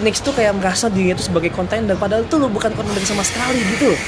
[0.00, 3.60] Knicks tuh kayak merasa dirinya tuh sebagai kontender padahal tuh lu bukan kontender sama sekali
[3.76, 4.00] gitu loh.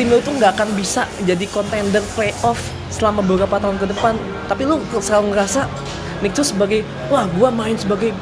[0.00, 2.56] Tim lu tuh nggak akan bisa jadi kontender playoff
[2.88, 4.16] selama beberapa tahun ke depan.
[4.48, 5.68] Tapi lu selalu ngerasa
[6.22, 8.14] Knicks tuh sebagai wah gua main sebagai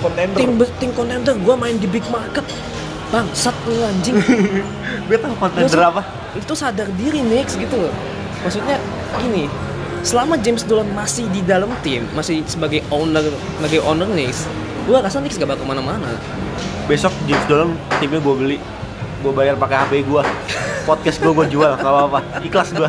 [0.00, 0.36] contender.
[0.36, 2.44] tim tim kontender gue main di big market.
[3.12, 4.18] Bangsat lu anjing.
[5.06, 6.02] Gue tahu contender apa.
[6.34, 7.94] itu sadar diri Knicks gitu loh.
[8.42, 8.80] Maksudnya
[9.22, 9.46] gini
[10.04, 13.24] selama James Dolan masih di dalam tim masih sebagai owner
[13.56, 14.44] sebagai owner Knicks
[14.84, 16.12] gue rasa Knicks gak bakal ke mana-mana.
[16.84, 18.58] Besok James Dolan timnya gue beli.
[19.24, 20.22] Gue bayar pakai HP gue
[20.88, 22.20] podcast gue gue jual nggak apa-apa.
[22.44, 22.88] Ikhlas gue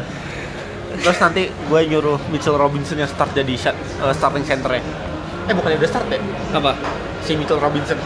[0.95, 4.83] terus nanti gue nyuruh Mitchell Robinson yang start jadi shot- eh, starting centernya.
[5.45, 6.19] Eh bukannya udah start ya?
[6.53, 6.71] Apa?
[7.21, 7.99] Si Mitchell Robinson.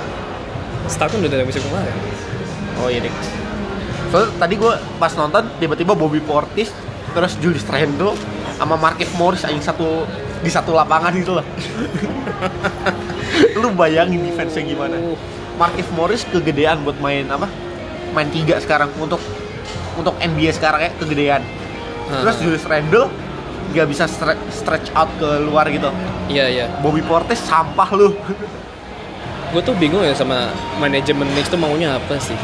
[0.85, 1.95] Start kan udah dari musim kemarin.
[2.79, 3.13] Oh iya deh
[4.09, 6.73] soalnya tadi gue pas nonton tiba-tiba Bobby Portis
[7.13, 8.17] terus Julius Randle
[8.57, 10.03] sama Markif Morris aing satu
[10.41, 11.45] di satu lapangan gitu loh.
[13.61, 14.97] Lu bayangin defense-nya gimana?
[15.61, 17.45] Markif Morris kegedean buat main apa?
[18.15, 19.21] Main tiga sekarang untuk
[19.93, 21.43] untuk NBA sekarang ya kegedean
[22.11, 22.43] terus Hmm.
[22.43, 23.07] Julius Randle
[23.69, 25.93] nggak bisa stre- stretch out ke luar gitu.
[26.25, 26.65] Iya iya.
[26.79, 28.17] Bobby Portis sampah lu.
[29.49, 32.37] Gue tuh bingung ya sama manajemen Knicks tuh maunya apa sih?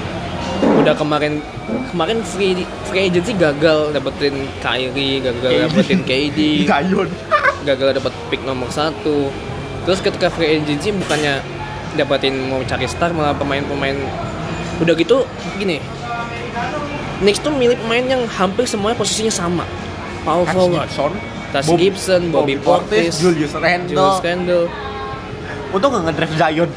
[0.76, 1.42] Udah kemarin
[1.90, 5.62] kemarin free free agency gagal dapetin Kyrie gagal KD.
[5.64, 7.10] dapetin KD Gayon
[7.68, 9.30] gagal dapet pick nomor satu.
[9.84, 11.42] Terus ketika free agency bukannya
[11.94, 13.98] dapetin mau cari star malah pemain-pemain
[14.76, 15.24] udah gitu
[15.56, 15.80] gini
[17.24, 19.64] Knicks tuh milih pemain yang hampir semuanya posisinya sama.
[20.26, 21.14] Forward Gibson
[21.56, 23.96] Tas Bob- Gibson, Bobby, Portis, Julius Randle.
[23.96, 24.66] Julius Randle.
[25.72, 26.70] Untung nggak ngedraft Zion.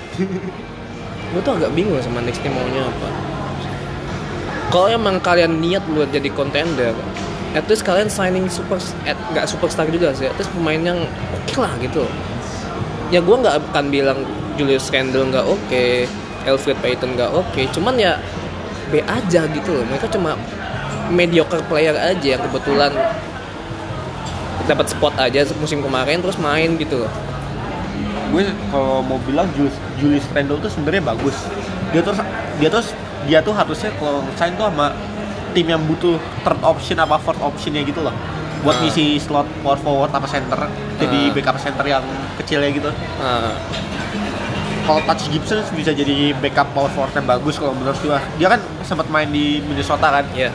[1.34, 3.08] gue tuh agak bingung sama Knicks ini maunya apa.
[4.70, 6.94] Kalau emang kalian niat buat jadi contender
[7.56, 8.76] at least kalian signing super
[9.08, 10.28] at, nggak superstar juga sih.
[10.28, 11.00] At least pemain yang
[11.34, 12.04] oke lah gitu.
[13.08, 14.22] Ya gue nggak akan bilang
[14.60, 15.84] Julius Randle nggak oke
[16.44, 17.60] Alfred Payton nggak oke.
[17.72, 18.20] Cuman ya
[18.88, 20.34] B aja gitu loh mereka cuma
[21.08, 22.92] mediocre player aja yang kebetulan
[24.68, 27.12] dapat spot aja musim kemarin terus main gitu loh
[28.28, 31.32] gue kalau mau bilang Julius, Julius Randle tuh sebenarnya bagus.
[31.96, 32.12] Dia tuh
[32.60, 32.84] dia tuh
[33.24, 34.92] dia tuh harusnya kalau sign tuh sama
[35.56, 38.12] tim yang butuh third option apa fourth optionnya gitu loh.
[38.60, 38.80] Buat Ah.
[38.84, 40.60] ngisi slot power forward apa center,
[41.00, 41.32] jadi Ah.
[41.32, 42.04] backup center yang
[42.36, 42.90] kecilnya gitu.
[43.16, 43.56] nah,
[44.88, 48.16] Kalau Touch Gibson bisa jadi backup power forward yang bagus kalau menurut gue.
[48.40, 50.24] Dia kan sempat main di Minnesota kan.
[50.32, 50.48] ya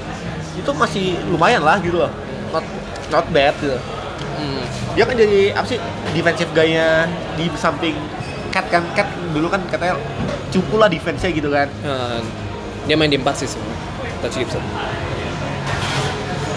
[0.57, 2.09] Itu masih lumayan lah gitu loh.
[2.49, 2.65] Not
[3.13, 3.77] not bad gitu.
[4.41, 4.63] hmm.
[4.97, 5.77] dia kan jadi apa sih
[6.17, 7.05] defensive guy-nya
[7.37, 7.93] di samping
[8.49, 10.01] Cat kan Cat dulu kan katanya
[10.49, 11.93] cukup lah defense-nya gitu kan Ya,
[12.89, 13.77] Dia main di empat sih sebenarnya.
[14.25, 14.63] Touch Gibson.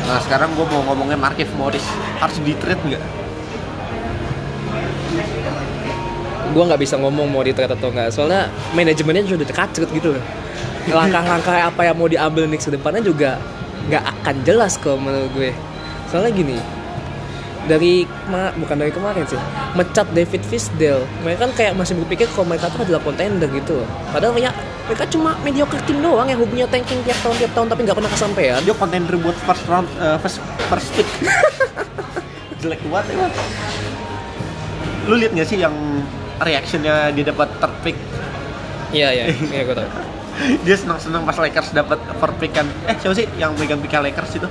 [0.06, 1.84] Nah sekarang gue mau ngomongin Markif Morris
[2.16, 3.04] harus di trade nggak?
[6.54, 10.14] Gue nggak bisa ngomong mau di trade atau nggak, soalnya manajemennya sudah dekat gitu.
[10.86, 13.40] Langkah-langkah apa yang mau diambil ke depannya juga
[13.90, 15.50] nggak akan jelas kalau menurut gue.
[16.06, 16.56] Soalnya gini,
[17.66, 19.38] dari ma- bukan dari kemarin sih
[19.74, 23.82] mecat David Fisdale mereka kan kayak masih berpikir kalau mereka tuh adalah contender gitu
[24.14, 24.54] padahal ya
[24.86, 28.12] mereka cuma mediocre tim doang yang hobinya tanking tiap tahun tiap tahun tapi nggak pernah
[28.14, 30.38] kesampaian Dia contender buat first round, eh, first
[30.70, 31.08] first pick.
[32.62, 33.34] Jelek banget emang.
[35.10, 35.74] Lu lihat nggak sih yang
[36.38, 37.96] reactionnya dia dapat third pick?
[38.88, 39.88] iya iya iya gue tau
[40.64, 41.96] dia senang-senang pas Lakers dapat
[42.36, 42.68] pick kan.
[42.84, 44.48] Eh siapa sih yang megang pick Lakers itu?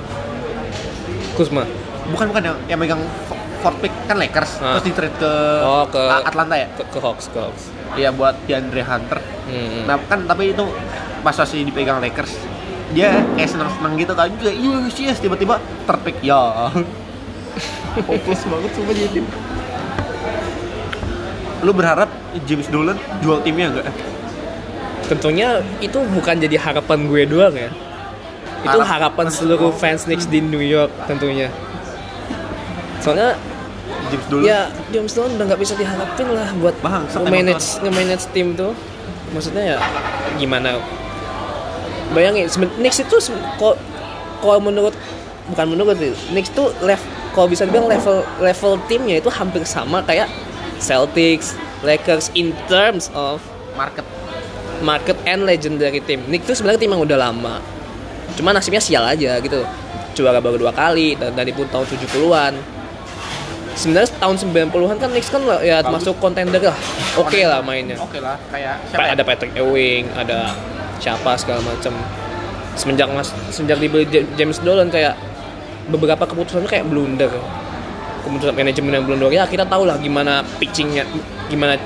[1.32, 1.62] Kusma
[2.06, 4.58] Bukan bukan yang, yang megang fo- fourth pick kan Lakers.
[4.58, 4.78] Ah.
[4.78, 6.66] Terus di trade ke, Oh, ke- Atlanta ya?
[6.70, 9.18] ke, ke Hawks ke Hawks Iya buat DeAndre Hunter.
[9.46, 9.86] Hmm.
[9.86, 10.64] Nah kan tapi itu
[11.22, 12.34] pas masih dipegang Lakers
[12.86, 16.70] dia kayak senang-senang gitu kan juga yes yes tiba-tiba terpick ya
[18.06, 19.20] hopeless banget semua jadi
[21.66, 22.06] lu berharap
[22.46, 23.90] James Dolan jual timnya enggak
[25.06, 27.70] tentunya itu bukan jadi harapan gue doang ya.
[28.66, 31.46] Itu Harap- harapan seluruh fans Knicks di New York tentunya.
[32.98, 33.38] Soalnya
[34.10, 34.42] James Dolan.
[34.42, 34.60] ya
[34.90, 38.74] James Dolan udah nggak bisa diharapin lah buat Bangsat nge-manage tim tuh.
[39.30, 39.78] Maksudnya ya
[40.38, 40.82] gimana?
[42.10, 43.16] Bayangin Knicks itu
[43.58, 43.78] kok
[44.42, 44.94] kalau menurut
[45.54, 50.02] bukan menurut sih Knicks tuh level kalau bisa dibilang level level timnya itu hampir sama
[50.02, 50.26] kayak
[50.78, 53.40] Celtics, Lakers in terms of
[53.74, 54.04] market
[54.78, 56.20] market and legendary team.
[56.26, 57.60] Knicks itu sebenarnya tim yang udah lama.
[58.34, 59.64] Cuma nasibnya sial aja gitu.
[60.12, 62.54] Juara baru dua kali dan dari pun tahun 70-an.
[63.72, 66.00] Sebenarnya tahun 90-an kan Knicks kan ya Bagus.
[66.00, 66.76] masuk kontender lah.
[67.16, 67.96] Oke lah mainnya.
[67.98, 69.12] oke lah kayak siapa Pa- ya?
[69.12, 70.52] Ada Patrick Ewing, ada
[70.98, 71.92] siapa segala macam.
[72.72, 75.16] Semenjak mas semenjak dibeli Ja- James Dolan kayak
[75.88, 77.32] beberapa keputusannya kayak blunder.
[78.26, 81.06] Keputusan manajemen yang blunder ya kita tahu lah gimana pitchingnya,
[81.46, 81.78] gimana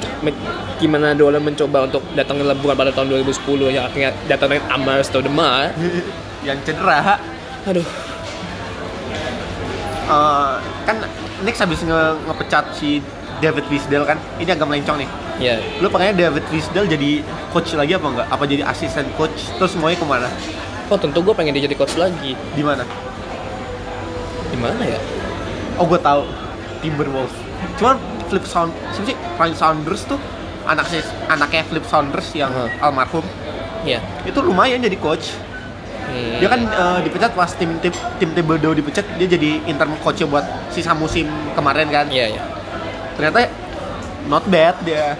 [0.80, 5.76] gimana Dolan mencoba untuk datangin LeBron pada tahun 2010 yang akhirnya datangin Amar Stoudemire.
[6.48, 7.20] yang cedera
[7.68, 7.84] Aduh,
[10.10, 10.96] Eh, kan
[11.46, 12.98] Knicks habis nge ngepecat si
[13.38, 14.18] David Fisdale kan?
[14.42, 15.08] Ini agak melencong nih.
[15.40, 17.22] Ya lu pengennya David Fisdale jadi
[17.54, 18.26] coach lagi apa enggak?
[18.28, 19.54] Apa jadi asisten coach?
[19.56, 20.28] Terus semuanya ke mana?
[20.90, 22.34] Oh tentu gue pengen dia jadi coach lagi.
[22.34, 22.82] di mana?
[24.50, 24.98] Di mana ya?
[25.80, 26.28] Oh gue tahu
[26.84, 27.32] Timberwolves.
[27.80, 27.96] Cuman
[28.28, 29.16] Flip Sound, siapa sih?
[29.40, 30.20] Ryan Saunders tuh
[30.68, 30.86] anak
[31.26, 32.68] anaknya Flip Saunders yang Aha.
[32.84, 33.24] almarhum
[33.80, 33.96] Ya.
[34.28, 35.32] itu lumayan jadi coach.
[36.04, 36.36] Hmm.
[36.36, 40.44] Dia kan eh, dipecat pas tim tim tim Thibodeau dipecat dia jadi interim coachnya buat
[40.68, 41.24] sisa musim
[41.56, 42.12] kemarin kan.
[42.12, 42.42] Iya ya.
[43.16, 43.48] Ternyata
[44.28, 45.16] not bad dia.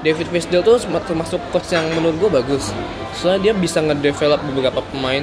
[0.00, 2.74] David Fisdale tuh termasuk coach yang menurut gue bagus.
[3.14, 5.22] Soalnya dia bisa ngedevelop beberapa pemain.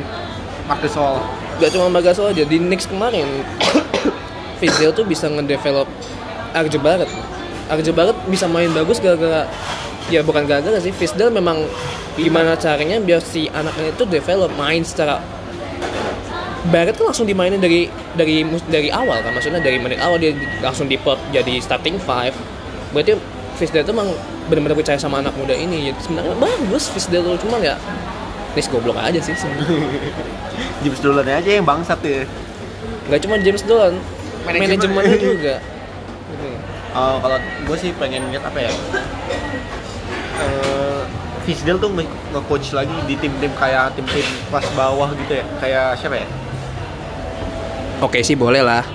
[0.70, 1.20] Marcus Gasol.
[1.58, 3.26] Gak cuma Bagasol aja di Knicks kemarin.
[4.58, 5.86] Fisdale tuh bisa ngedevelop
[6.54, 7.12] RJ Barrett.
[7.70, 9.46] RJ Barrett bisa main bagus gara-gara
[10.08, 11.68] ya bukan gara-gara sih Fisdale memang
[12.16, 15.20] gimana caranya biar si anaknya itu develop main secara
[16.68, 20.48] Barrett kan langsung dimainin dari dari dari awal kan maksudnya dari menit awal dia di-
[20.60, 22.36] langsung dipot jadi starting five
[22.92, 23.16] berarti
[23.56, 24.10] Fisdale tuh emang
[24.48, 27.76] benar-benar percaya sama anak muda ini jadi sebenarnya bagus Fisdale tuh cuman ya
[28.56, 29.80] Nis goblok aja sih sebenarnya
[30.82, 32.26] James Dolan aja yang bangsat ya.
[33.08, 33.94] nggak cuma James Dolan
[34.50, 34.68] Manajemen.
[34.70, 35.56] manajemennya juga
[36.28, 36.48] Gitu.
[36.92, 38.72] Oh, kalau gue sih pengen lihat apa ya?
[40.38, 41.02] Eh,
[41.44, 45.46] Fisdale tuh nge- nge-coach lagi di tim-tim kayak tim-tim kelas bawah gitu ya.
[45.58, 46.28] Kayak siapa ya?
[47.98, 48.86] oke sih boleh lah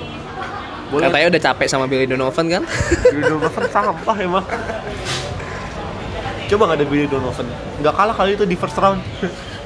[0.87, 1.09] Boleh.
[1.09, 2.63] katanya udah capek sama Billy Donovan kan
[3.03, 4.45] Billy Donovan sampah emang.
[6.47, 7.47] Coba nggak ada Billy Donovan.
[7.81, 9.01] Nggak kalah kali itu di first round.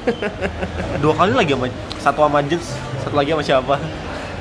[1.03, 1.67] Dua kali lagi sama
[1.99, 2.65] satu sama Jens,
[3.03, 3.75] satu lagi sama siapa?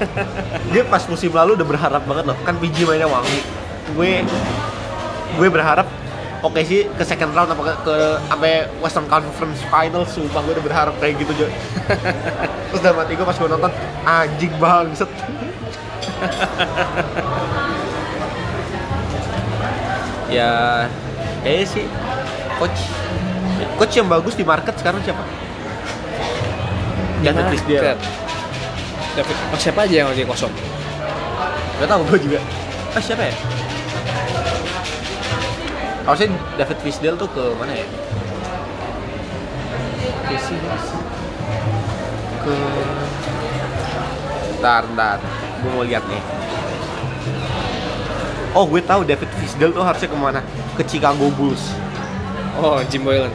[0.72, 2.36] Dia pas musim lalu udah berharap banget loh.
[2.44, 3.40] Kan PG mainnya wangi.
[3.94, 4.22] Gue
[5.36, 5.86] gue berharap
[6.40, 7.96] oke sih ke second round apa ke, ke
[8.30, 11.48] sampai Western Conference Finals sumpah gue udah berharap kayak gitu Jo.
[12.72, 13.72] Terus dalam hati gue pas gue nonton
[14.06, 15.10] anjing bangset.
[20.26, 20.82] ya
[21.46, 21.86] kayaknya sih
[22.58, 22.90] coach
[23.78, 25.22] coach yang bagus di market sekarang siapa?
[27.22, 27.50] David Gimana?
[27.54, 28.25] Fisdale.
[29.16, 30.52] David oh, siapa aja yang lagi kosong
[31.76, 32.40] Gak tau gue juga.
[32.96, 33.34] Ah siapa ya?
[36.08, 37.86] Harusnya David Fisdale tuh ke mana ya?
[40.24, 40.68] Ke sini.
[42.40, 42.54] Ke
[44.56, 45.20] Ntar, ntar.
[45.60, 46.22] Gue mau lihat nih.
[48.56, 50.40] Oh, gue tahu David Fisdale tuh harusnya ke mana?
[50.80, 51.76] Ke Chicago Bulls.
[52.56, 53.28] oh Jim Boylan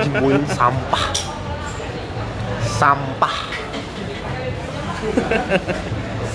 [0.00, 1.04] Jimboin sampah.
[2.80, 3.51] sampah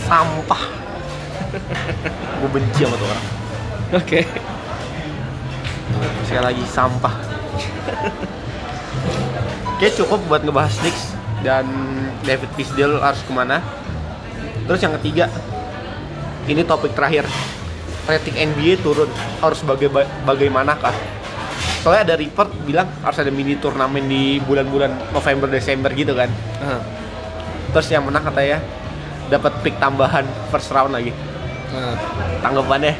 [0.07, 0.63] sampah.
[2.43, 3.27] Gue benci sama tuh orang.
[3.97, 4.19] Oke.
[6.27, 7.15] sekali lagi sampah.
[9.77, 11.15] Oke cukup buat ngebahas Knicks
[11.45, 11.65] dan
[12.27, 13.63] David Fisdale harus ke mana.
[14.67, 15.31] Terus yang ketiga
[16.47, 17.23] ini topik terakhir.
[18.07, 19.11] Rating NBA turun.
[19.43, 19.87] Harus baga
[20.23, 20.95] bagaimanakah?
[21.83, 26.27] Soalnya ada report bilang harus ada mini turnamen di bulan-bulan November Desember gitu kan.
[26.59, 26.83] Ah,
[27.77, 28.57] terus yang menang katanya
[29.29, 31.13] dapat pick tambahan first round lagi
[31.77, 31.93] ah.
[32.41, 32.97] tanggapannya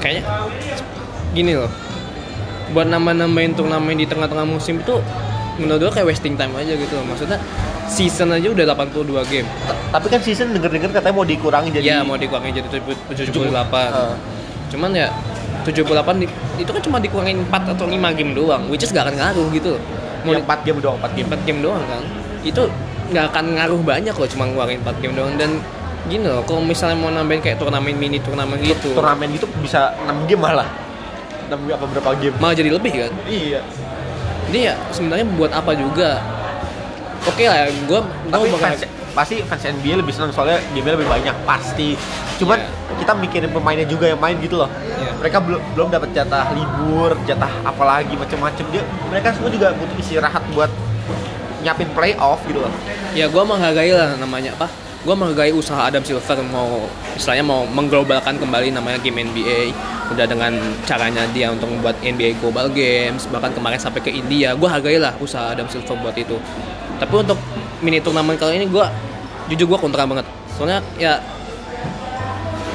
[0.00, 0.22] Kayaknya
[1.36, 1.70] gini loh.
[2.72, 4.96] Buat nambah-nambahin turnamen di tengah-tengah musim itu
[5.60, 7.04] menurut gue kayak wasting time aja gitu loh.
[7.04, 7.38] Maksudnya
[7.84, 9.44] season aja udah 82 game.
[9.44, 13.36] T- tapi kan season denger-denger katanya mau dikurangi jadi Iya, mau dikurangin jadi 78.
[13.92, 14.14] Eh.
[14.72, 15.12] Cuman ya
[15.68, 19.20] 78 di- itu kan cuma dikurangin 4 atau 5 game doang, which is gak akan
[19.20, 19.82] ngaruh gitu loh.
[20.24, 22.02] Mau ya, 4 game doang 4 game 4 game doang kan.
[22.42, 22.68] Itu
[23.10, 25.34] nggak akan ngaruh banyak loh cuma ngeluarin 4 game doang.
[25.36, 25.60] Dan
[26.08, 28.96] gini loh kalau misalnya mau nambahin kayak turnamen mini turnamen gitu.
[28.96, 30.68] Turnamen gitu bisa 6 game malah.
[31.50, 32.36] 6 game apa berapa game?
[32.40, 33.12] Malah jadi lebih kan?
[33.26, 33.60] Iya.
[34.50, 36.18] Jadi ya sebenarnya buat apa juga?
[37.28, 38.00] Oke lah gue
[38.32, 38.82] tapi bakal fans,
[39.12, 41.92] pasti fans NBA lebih senang soalnya game lebih banyak pasti.
[42.40, 42.96] Cuman Iya.
[43.04, 44.70] kita mikirin pemainnya juga yang main gitu loh.
[44.72, 45.12] Iya.
[45.20, 48.64] mereka belum belum dapat jatah libur jatah apalagi macam-macam.
[48.72, 48.82] Dia
[49.12, 50.72] mereka semua juga butuh istirahat buat
[51.62, 52.72] nyiapin playoff gitu loh.
[53.12, 54.66] Ya gue menghargai lah namanya apa?
[55.00, 56.84] Gue menghargai usaha Adam Silver mau
[57.16, 59.72] istilahnya mau mengglobalkan kembali namanya game NBA
[60.12, 60.52] udah dengan
[60.84, 64.52] caranya dia untuk membuat NBA Global Games bahkan kemarin sampai ke India.
[64.56, 66.36] Gue hargai lah usaha Adam Silver buat itu.
[67.00, 67.40] Tapi untuk
[67.80, 68.86] mini turnamen kali ini gue
[69.52, 70.28] jujur gue kontra banget.
[70.56, 71.16] Soalnya ya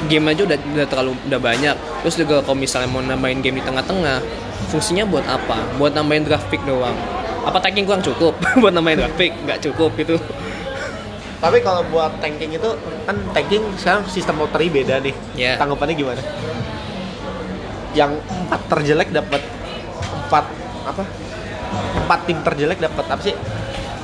[0.10, 1.76] game aja udah udah terlalu udah banyak.
[2.02, 4.22] Terus juga kalau misalnya mau nambahin game di tengah-tengah
[4.74, 5.62] fungsinya buat apa?
[5.78, 7.15] Buat nambahin grafik doang
[7.46, 8.34] apa tanking kurang cukup?
[8.62, 10.18] Buat nambahin grafik nggak cukup gitu.
[11.36, 12.70] Tapi kalau buat tanking itu
[13.06, 15.14] kan tanking sekarang sistem lottery beda nih.
[15.38, 15.62] Iya.
[15.62, 16.22] tanggapannya gimana?
[17.94, 19.42] Yang empat terjelek dapat
[20.26, 20.46] empat
[20.90, 21.04] apa?
[22.02, 23.36] Empat tim terjelek dapat apa sih?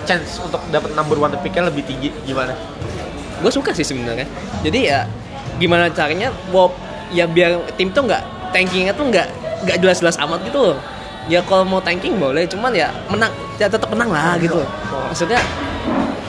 [0.05, 2.53] Chance untuk dapat number one picknya lebih tinggi gimana?
[3.41, 4.29] Gue suka sih sebenarnya.
[4.61, 5.09] Jadi ya
[5.57, 6.77] gimana caranya Bob
[7.09, 9.27] ya biar tim tuh nggak tankingnya tuh nggak
[9.65, 10.77] nggak jelas-jelas amat gitu loh
[11.25, 14.69] ya kalau mau tanking boleh cuman ya menang ya tetap menang lah gitu loh.
[15.05, 15.41] maksudnya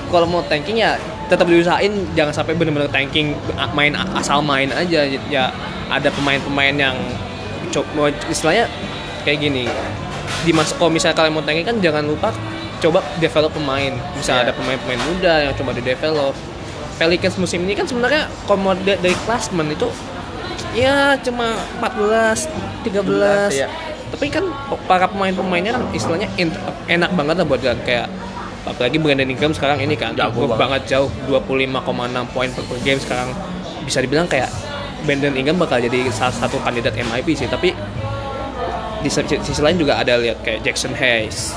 [0.08, 3.32] kalau mau tanking ya tetap diusahain jangan sampai bener-bener tanking
[3.72, 5.48] main asal main aja ya
[5.88, 6.96] ada pemain-pemain yang
[7.68, 8.68] coba istilahnya
[9.24, 9.64] kayak gini
[10.42, 12.28] di masa kalau misalnya kalian mau tanking kan jangan lupa
[12.82, 14.42] coba develop pemain bisa Iya.
[14.44, 16.34] ada pemain-pemain muda yang coba di develop
[16.92, 18.28] Pelicans musim ini kan sebenarnya
[18.84, 19.88] da- dari klasmen itu
[20.72, 22.44] ya cuma 14
[22.84, 23.68] 13 iya.
[24.12, 24.44] Tapi kan
[24.84, 26.52] para pemain-pemainnya kan istilahnya en-
[26.84, 28.06] enak banget lah buat kayak
[28.68, 30.84] apalagi Brandon Ingram sekarang ini kan improve banget.
[30.86, 31.08] banget jauh.
[31.26, 33.32] 25,6 poin per, per game sekarang.
[33.82, 34.52] Bisa dibilang kayak
[35.02, 37.48] Brandon Ingram bakal jadi salah satu kandidat MIP sih.
[37.48, 37.74] Tapi
[39.02, 41.56] di sisi, lain juga ada lihat kayak Jackson Hayes.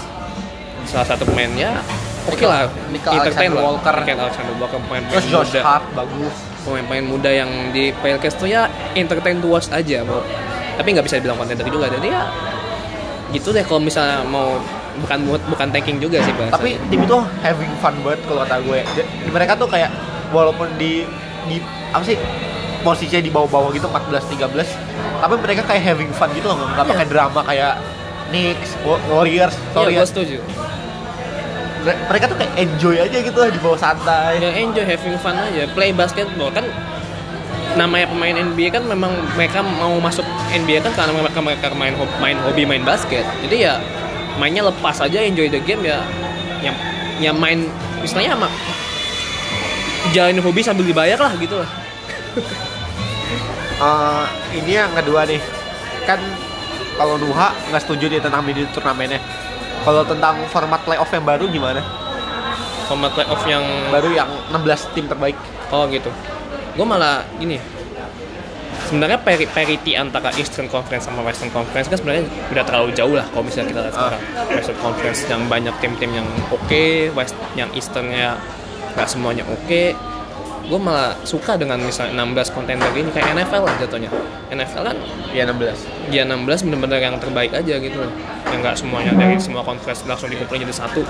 [0.90, 1.84] Salah satu pemainnya
[2.26, 2.72] oke lah.
[2.90, 3.66] Nickel entertain Alexander lah.
[3.68, 3.96] Walker.
[4.02, 6.36] Nickel Alexander Walker pemain terus Josh muda Hart bagus.
[6.66, 8.66] Pemain-pemain muda yang di Pelicans tuh ya
[8.98, 10.26] entertain to watch aja bro
[10.76, 12.24] tapi nggak bisa dibilang contender juga jadi ya
[13.32, 14.56] gitu deh kalau misalnya mau
[14.98, 18.80] bukan bukan tanking juga sih bahasa tapi tim itu having fun banget kalau kata gue.
[18.96, 19.92] Dia- mereka tuh kayak
[20.30, 21.04] walaupun di
[21.46, 21.60] di
[21.90, 22.16] apa sih
[22.80, 24.56] posisinya di bawah-bawah gitu 14 13
[25.18, 26.92] tapi mereka kayak having fun gitu loh nggak Iya.
[26.92, 27.74] pakai drama kayak
[28.26, 29.98] Knicks Wa- Warriors iya sorry ya.
[29.98, 30.38] gue setuju.
[31.82, 34.40] Mere- mereka tuh kayak enjoy aja gitu lah di bawah santai.
[34.40, 35.70] Ya enjoy having fun aja.
[35.70, 36.66] Play basketball kan
[37.76, 40.24] namanya pemain NBA kan memang mereka mau masuk
[40.56, 43.28] NBA kan karena mereka mereka main hobi, main hobi main basket.
[43.44, 43.80] Jadi ya
[44.40, 46.00] mainnya lepas aja enjoy the game ya
[46.64, 46.76] yang
[47.20, 47.68] yang main
[48.00, 48.48] misalnya sama
[50.16, 51.70] jalanin hobi sambil dibayar lah gitu lah.
[53.76, 55.36] Eh, ini yang kedua nih.
[56.08, 56.16] Kan
[56.96, 59.20] kalau Nuha nggak setuju dia tentang mini turnamennya.
[59.84, 61.84] Kalau tentang format playoff yang baru gimana?
[62.88, 65.36] Format playoff yang baru yang 16 tim terbaik.
[65.76, 66.08] Oh gitu
[66.76, 67.58] gue malah gini.
[68.86, 73.26] Sebenarnya pari- parity antara Eastern Conference sama Western Conference kan sebenarnya udah terlalu jauh lah
[73.34, 74.22] kalau misalnya kita lihat sekarang.
[74.52, 76.86] Western Conference yang banyak tim-tim yang oke
[77.18, 78.38] West yang Easternnya
[78.94, 79.96] nggak semuanya oke.
[80.66, 84.10] Gue malah suka dengan misalnya 16 kontender ini kayak NFL lah jatuhnya.
[84.54, 84.98] NFL kan
[85.34, 88.12] ya 16 dia 16 bener-bener yang terbaik aja gitu loh.
[88.54, 91.02] Yang nggak semuanya dari semua conference langsung dikumpulin jadi satu.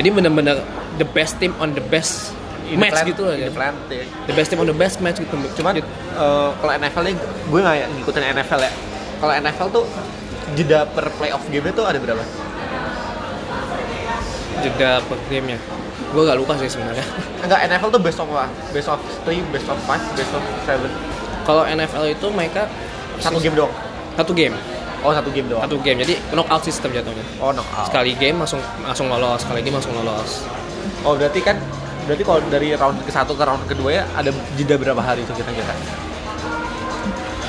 [0.00, 0.56] Jadi bener-bener
[0.96, 2.32] the best team on the best
[2.72, 3.48] In the match plan- gitu loh in ya.
[3.48, 4.04] the plan, ya.
[4.24, 5.34] the best team on the best match gitu.
[5.54, 5.84] Cuman Jadi-
[6.16, 8.72] eh, kalau NFL nya gue nggak ngikutin NFL ya.
[9.20, 9.84] Kalau NFL tuh
[10.52, 12.24] jeda per playoff game tuh ada berapa?
[14.62, 15.58] Jeda per gamenya
[16.12, 17.00] gue gak lupa sih sebenarnya.
[17.44, 18.44] Enggak, NFL tuh best of apa?
[18.70, 20.84] Best of 3, best of 5, best of 7
[21.42, 22.68] kalau NFL itu mereka
[23.18, 23.72] Satu game doang?
[24.12, 24.54] satu game.
[25.02, 25.64] Oh, satu game doang?
[25.64, 25.98] satu game.
[26.04, 27.24] Jadi knockout system jatuhnya.
[27.40, 27.88] Oh, knockout.
[27.90, 29.42] Sekali game langsung langsung lolos.
[29.42, 30.44] Sekali game langsung lolos.
[31.02, 31.56] Oh, berarti kan
[32.02, 35.32] Berarti kalau dari round ke satu ke round kedua ya ada jeda berapa hari itu
[35.34, 35.74] kira-kira?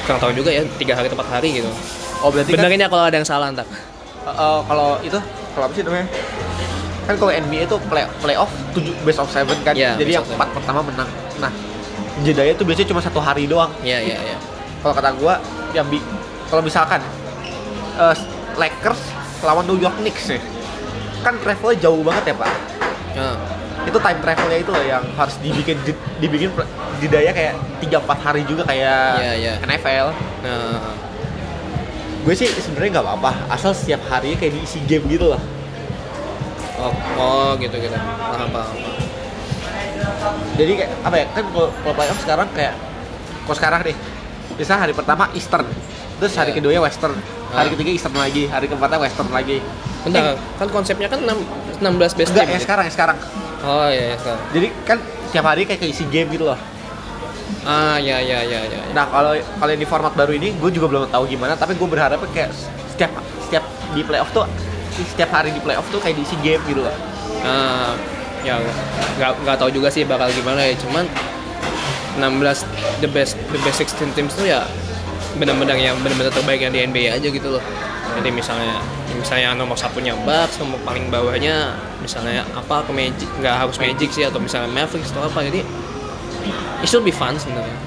[0.04, 1.70] kurang tahu juga ya tiga hari tempat hari gitu.
[2.20, 3.64] Oh, berarti kan benerin ya kalau ada yang salah ntar.
[3.64, 5.20] Eh, eh, kalau itu
[5.56, 6.08] kalau apa sih namanya?
[7.04, 9.74] Kan kalau NBA itu play playoff 7 best of 7 kan.
[9.76, 10.36] Iya, jadi yang seven.
[10.40, 11.10] empat pertama menang.
[11.40, 11.52] Nah
[12.24, 13.72] jedanya itu biasanya cuma satu hari doang.
[13.84, 14.38] Iya iya iya.
[14.84, 15.40] Kalau kata gua
[15.72, 16.00] yang bi
[16.52, 17.00] kalau misalkan
[18.00, 18.16] eh,
[18.60, 19.02] Lakers
[19.44, 20.40] lawan New York Knicks ya
[21.24, 22.52] kan travelnya jauh banget ya pak.
[23.16, 23.36] Ah,
[23.84, 26.50] itu time travelnya itu loh yang harus dibikin di- dibikin
[26.98, 29.54] jedanya kayak 3-4 hari juga kayak Iya, iya.
[29.60, 30.08] NFL
[30.42, 30.94] nah,
[32.24, 35.42] gue sih sebenarnya nggak apa-apa asal setiap harinya kayak diisi game gitu loh
[36.80, 37.96] oh, oh gitu gitu.
[37.96, 38.76] Paham paham.
[40.54, 42.74] Jadi kayak apa ya kan kalau kalau playoff sekarang kayak
[43.44, 43.96] kalau sekarang nih
[44.54, 45.66] bisa hari pertama Eastern
[46.16, 46.58] terus hari Iya.
[46.60, 47.16] keduanya Western
[47.50, 47.72] hari Ah.
[47.72, 49.58] ketiga Eastern lagi hari keempatnya Western lagi.
[50.04, 51.40] Bentar kan konsepnya kan 6,
[51.82, 52.62] 16 best enggak game ya?
[52.62, 53.18] sekarang ya sekarang.
[53.64, 54.44] Oh iya iya sekarang.
[54.52, 54.98] Jadi kan
[55.32, 56.60] tiap hari kayak keisi game gitu loh.
[57.64, 58.92] Ah ya ya ya ya, ya.
[58.92, 62.20] nah kalau kalau di format baru ini gue juga belum tahu gimana tapi gue berharap
[62.36, 62.52] kayak
[62.92, 63.64] setiap setiap
[63.96, 64.44] di playoff tuh
[64.92, 66.96] setiap hari di playoff tuh kayak diisi game gitu loh.
[67.44, 67.96] Ah,
[68.44, 68.60] ya
[69.16, 71.08] nggak nggak tahu juga sih bakal gimana ya cuman
[72.20, 74.68] 16 the best the best 16 teams tuh ya
[75.40, 77.64] benar-benar yang benar-benar terbaik yang di NBA aja gitu loh.
[78.20, 78.78] Jadi misalnya
[79.24, 84.28] misalnya nomor satunya Bucks nomor paling bawahnya misalnya apa ke Magic nggak harus Magic sih
[84.28, 85.64] atau misalnya Mavericks atau apa jadi
[86.84, 87.78] it should be fun sebenarnya.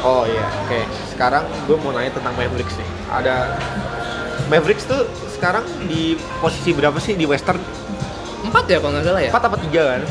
[0.00, 0.80] Oh iya oke.
[1.12, 3.60] Sekarang gue mau nanya tentang Mavericks nih ada
[4.48, 5.04] Mavericks tuh
[5.36, 7.60] sekarang di posisi berapa sih di Western?
[8.42, 9.30] Empat ya kalau nggak salah ya?
[9.30, 10.02] Empat apa tiga kan?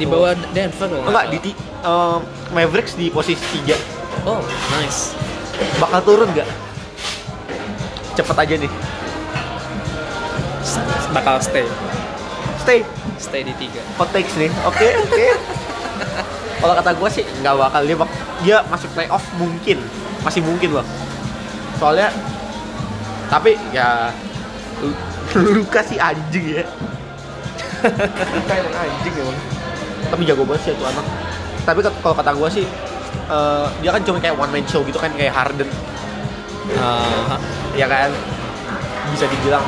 [0.00, 1.52] Di bawah Denver kalau enggak nggak di
[1.84, 2.20] em,
[2.56, 3.76] Mavericks di posisi tiga.
[4.24, 4.40] Oh
[4.72, 5.12] nice.
[5.76, 6.48] Bakal turun nggak?
[8.16, 8.72] Cepet aja nih
[11.16, 11.64] bakal stay.
[12.60, 12.84] Stay?
[13.16, 13.80] Stay di tiga.
[13.96, 14.52] Hot takes nih.
[14.68, 15.26] Oke oke.
[16.60, 18.10] Kalau kata gue sih nggak bakal dia bak
[18.44, 19.80] dia masuk playoff mungkin.
[20.20, 20.86] Masih mungkin loh.
[21.80, 22.12] Soalnya
[23.32, 24.12] tapi ya
[24.84, 25.00] Lu-
[25.56, 26.64] Luka sih anjing ya.
[28.12, 29.38] Luka emang anjing emang.
[30.12, 31.06] Tapi jago banget sih itu anak.
[31.64, 32.66] Tapi kalau kata gue sih
[33.26, 35.68] eh, dia kan cuma kayak one man show gitu kan kayak Harden.
[36.76, 37.38] Ah,
[37.72, 38.12] ya kan?
[39.14, 39.62] Bisa dibilang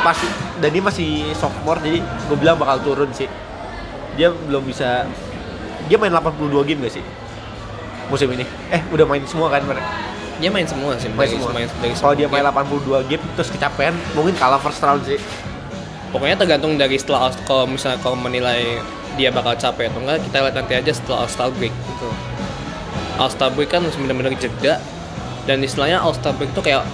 [0.00, 0.26] pasti
[0.62, 3.28] dan dia masih sophomore jadi gue bilang bakal turun sih.
[4.16, 5.04] Dia belum bisa
[5.86, 7.04] dia main 82 game gak sih?
[8.08, 8.44] Musim ini.
[8.72, 11.48] Eh udah main semua kan mereka dia main semua sih main semua.
[11.52, 12.76] main, dari kalau semua dia main game.
[12.84, 15.16] 82 game terus kecapean mungkin kalah first round sih.
[16.12, 18.80] Pokoknya tergantung dari setelah kalau misalnya kalau menilai
[19.16, 22.08] dia bakal capek atau enggak kita lihat nanti aja setelah All Star break gitu.
[23.16, 24.76] All Star break kan benar-benar jeda
[25.48, 26.84] dan istilahnya All Star break itu kayak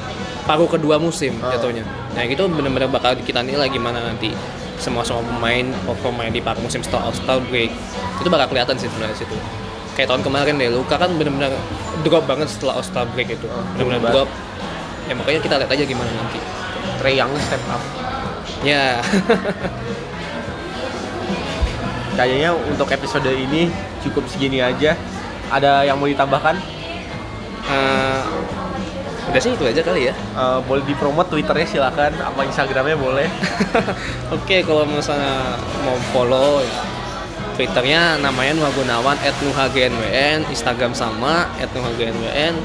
[0.43, 1.53] paruh kedua musim Ah.
[1.53, 1.87] jatuhnya.
[2.13, 4.35] Nah itu benar-benar bakal kita nilai gimana nanti
[4.77, 5.67] semua semua pemain
[5.99, 7.71] pemain di paruh musim setelah All Star break.
[8.19, 9.37] Itu bakal kelihatan sih sebenarnya situ.
[9.93, 11.53] Kayak tahun kemarin deh Luka kan benar-benar
[12.03, 13.47] drop banget setelah All Star break itu.
[13.47, 14.29] Ah, benar-benar drop.
[15.03, 16.39] ya makanya kita lihat aja gimana nanti.
[16.99, 17.83] Trey Young step up.
[18.63, 19.03] Ya.
[22.13, 24.95] Kayaknya untuk episode ini cukup segini aja.
[25.49, 26.57] Ada yang mau ditambahkan?
[27.63, 27.92] Eh,
[29.31, 30.15] udah sih itu aja kali ya.
[30.15, 32.13] Eh, boleh dipromot twitternya silakan.
[32.19, 33.29] Apa instagramnya boleh.
[34.37, 36.65] Oke, kalau misalnya mau follow
[37.53, 42.57] Twitternya namanya Nuha Gunawan @nuhagnwn, Instagram sama @nuhagnwn.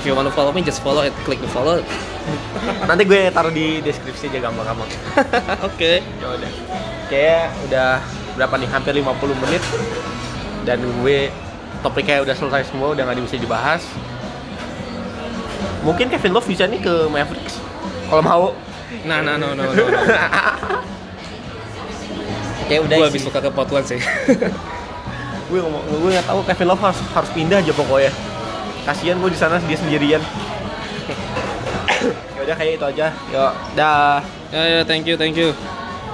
[0.00, 1.84] If you want to follow me, just follow it, click the follow.
[2.88, 4.88] nanti gue taruh di deskripsi aja gampang-gampang.
[5.68, 6.00] Oke.
[6.00, 6.52] ya udah.
[7.12, 7.90] Kayak udah
[8.36, 8.68] berapa nih?
[8.72, 9.62] Hampir 50 menit.
[10.64, 11.28] Dan gue
[11.84, 13.84] topiknya udah selesai semua udah nggak bisa dibahas
[15.86, 17.54] mungkin Kevin Love bisa nih ke Mavericks
[18.08, 18.46] kalau mau
[19.04, 19.68] Nah, nah, no, no, no.
[19.68, 19.84] no.
[22.72, 24.00] kayak udah Gue habis buka ke Portland sih.
[25.48, 28.12] gue ngomong gue nggak tahu Kevin Love harus harus pindah aja pokoknya
[28.84, 30.20] kasihan gue di sana dia sendirian
[32.36, 34.20] ya udah kayak itu aja yuk dah
[34.52, 35.56] ya, ya, thank you, thank you.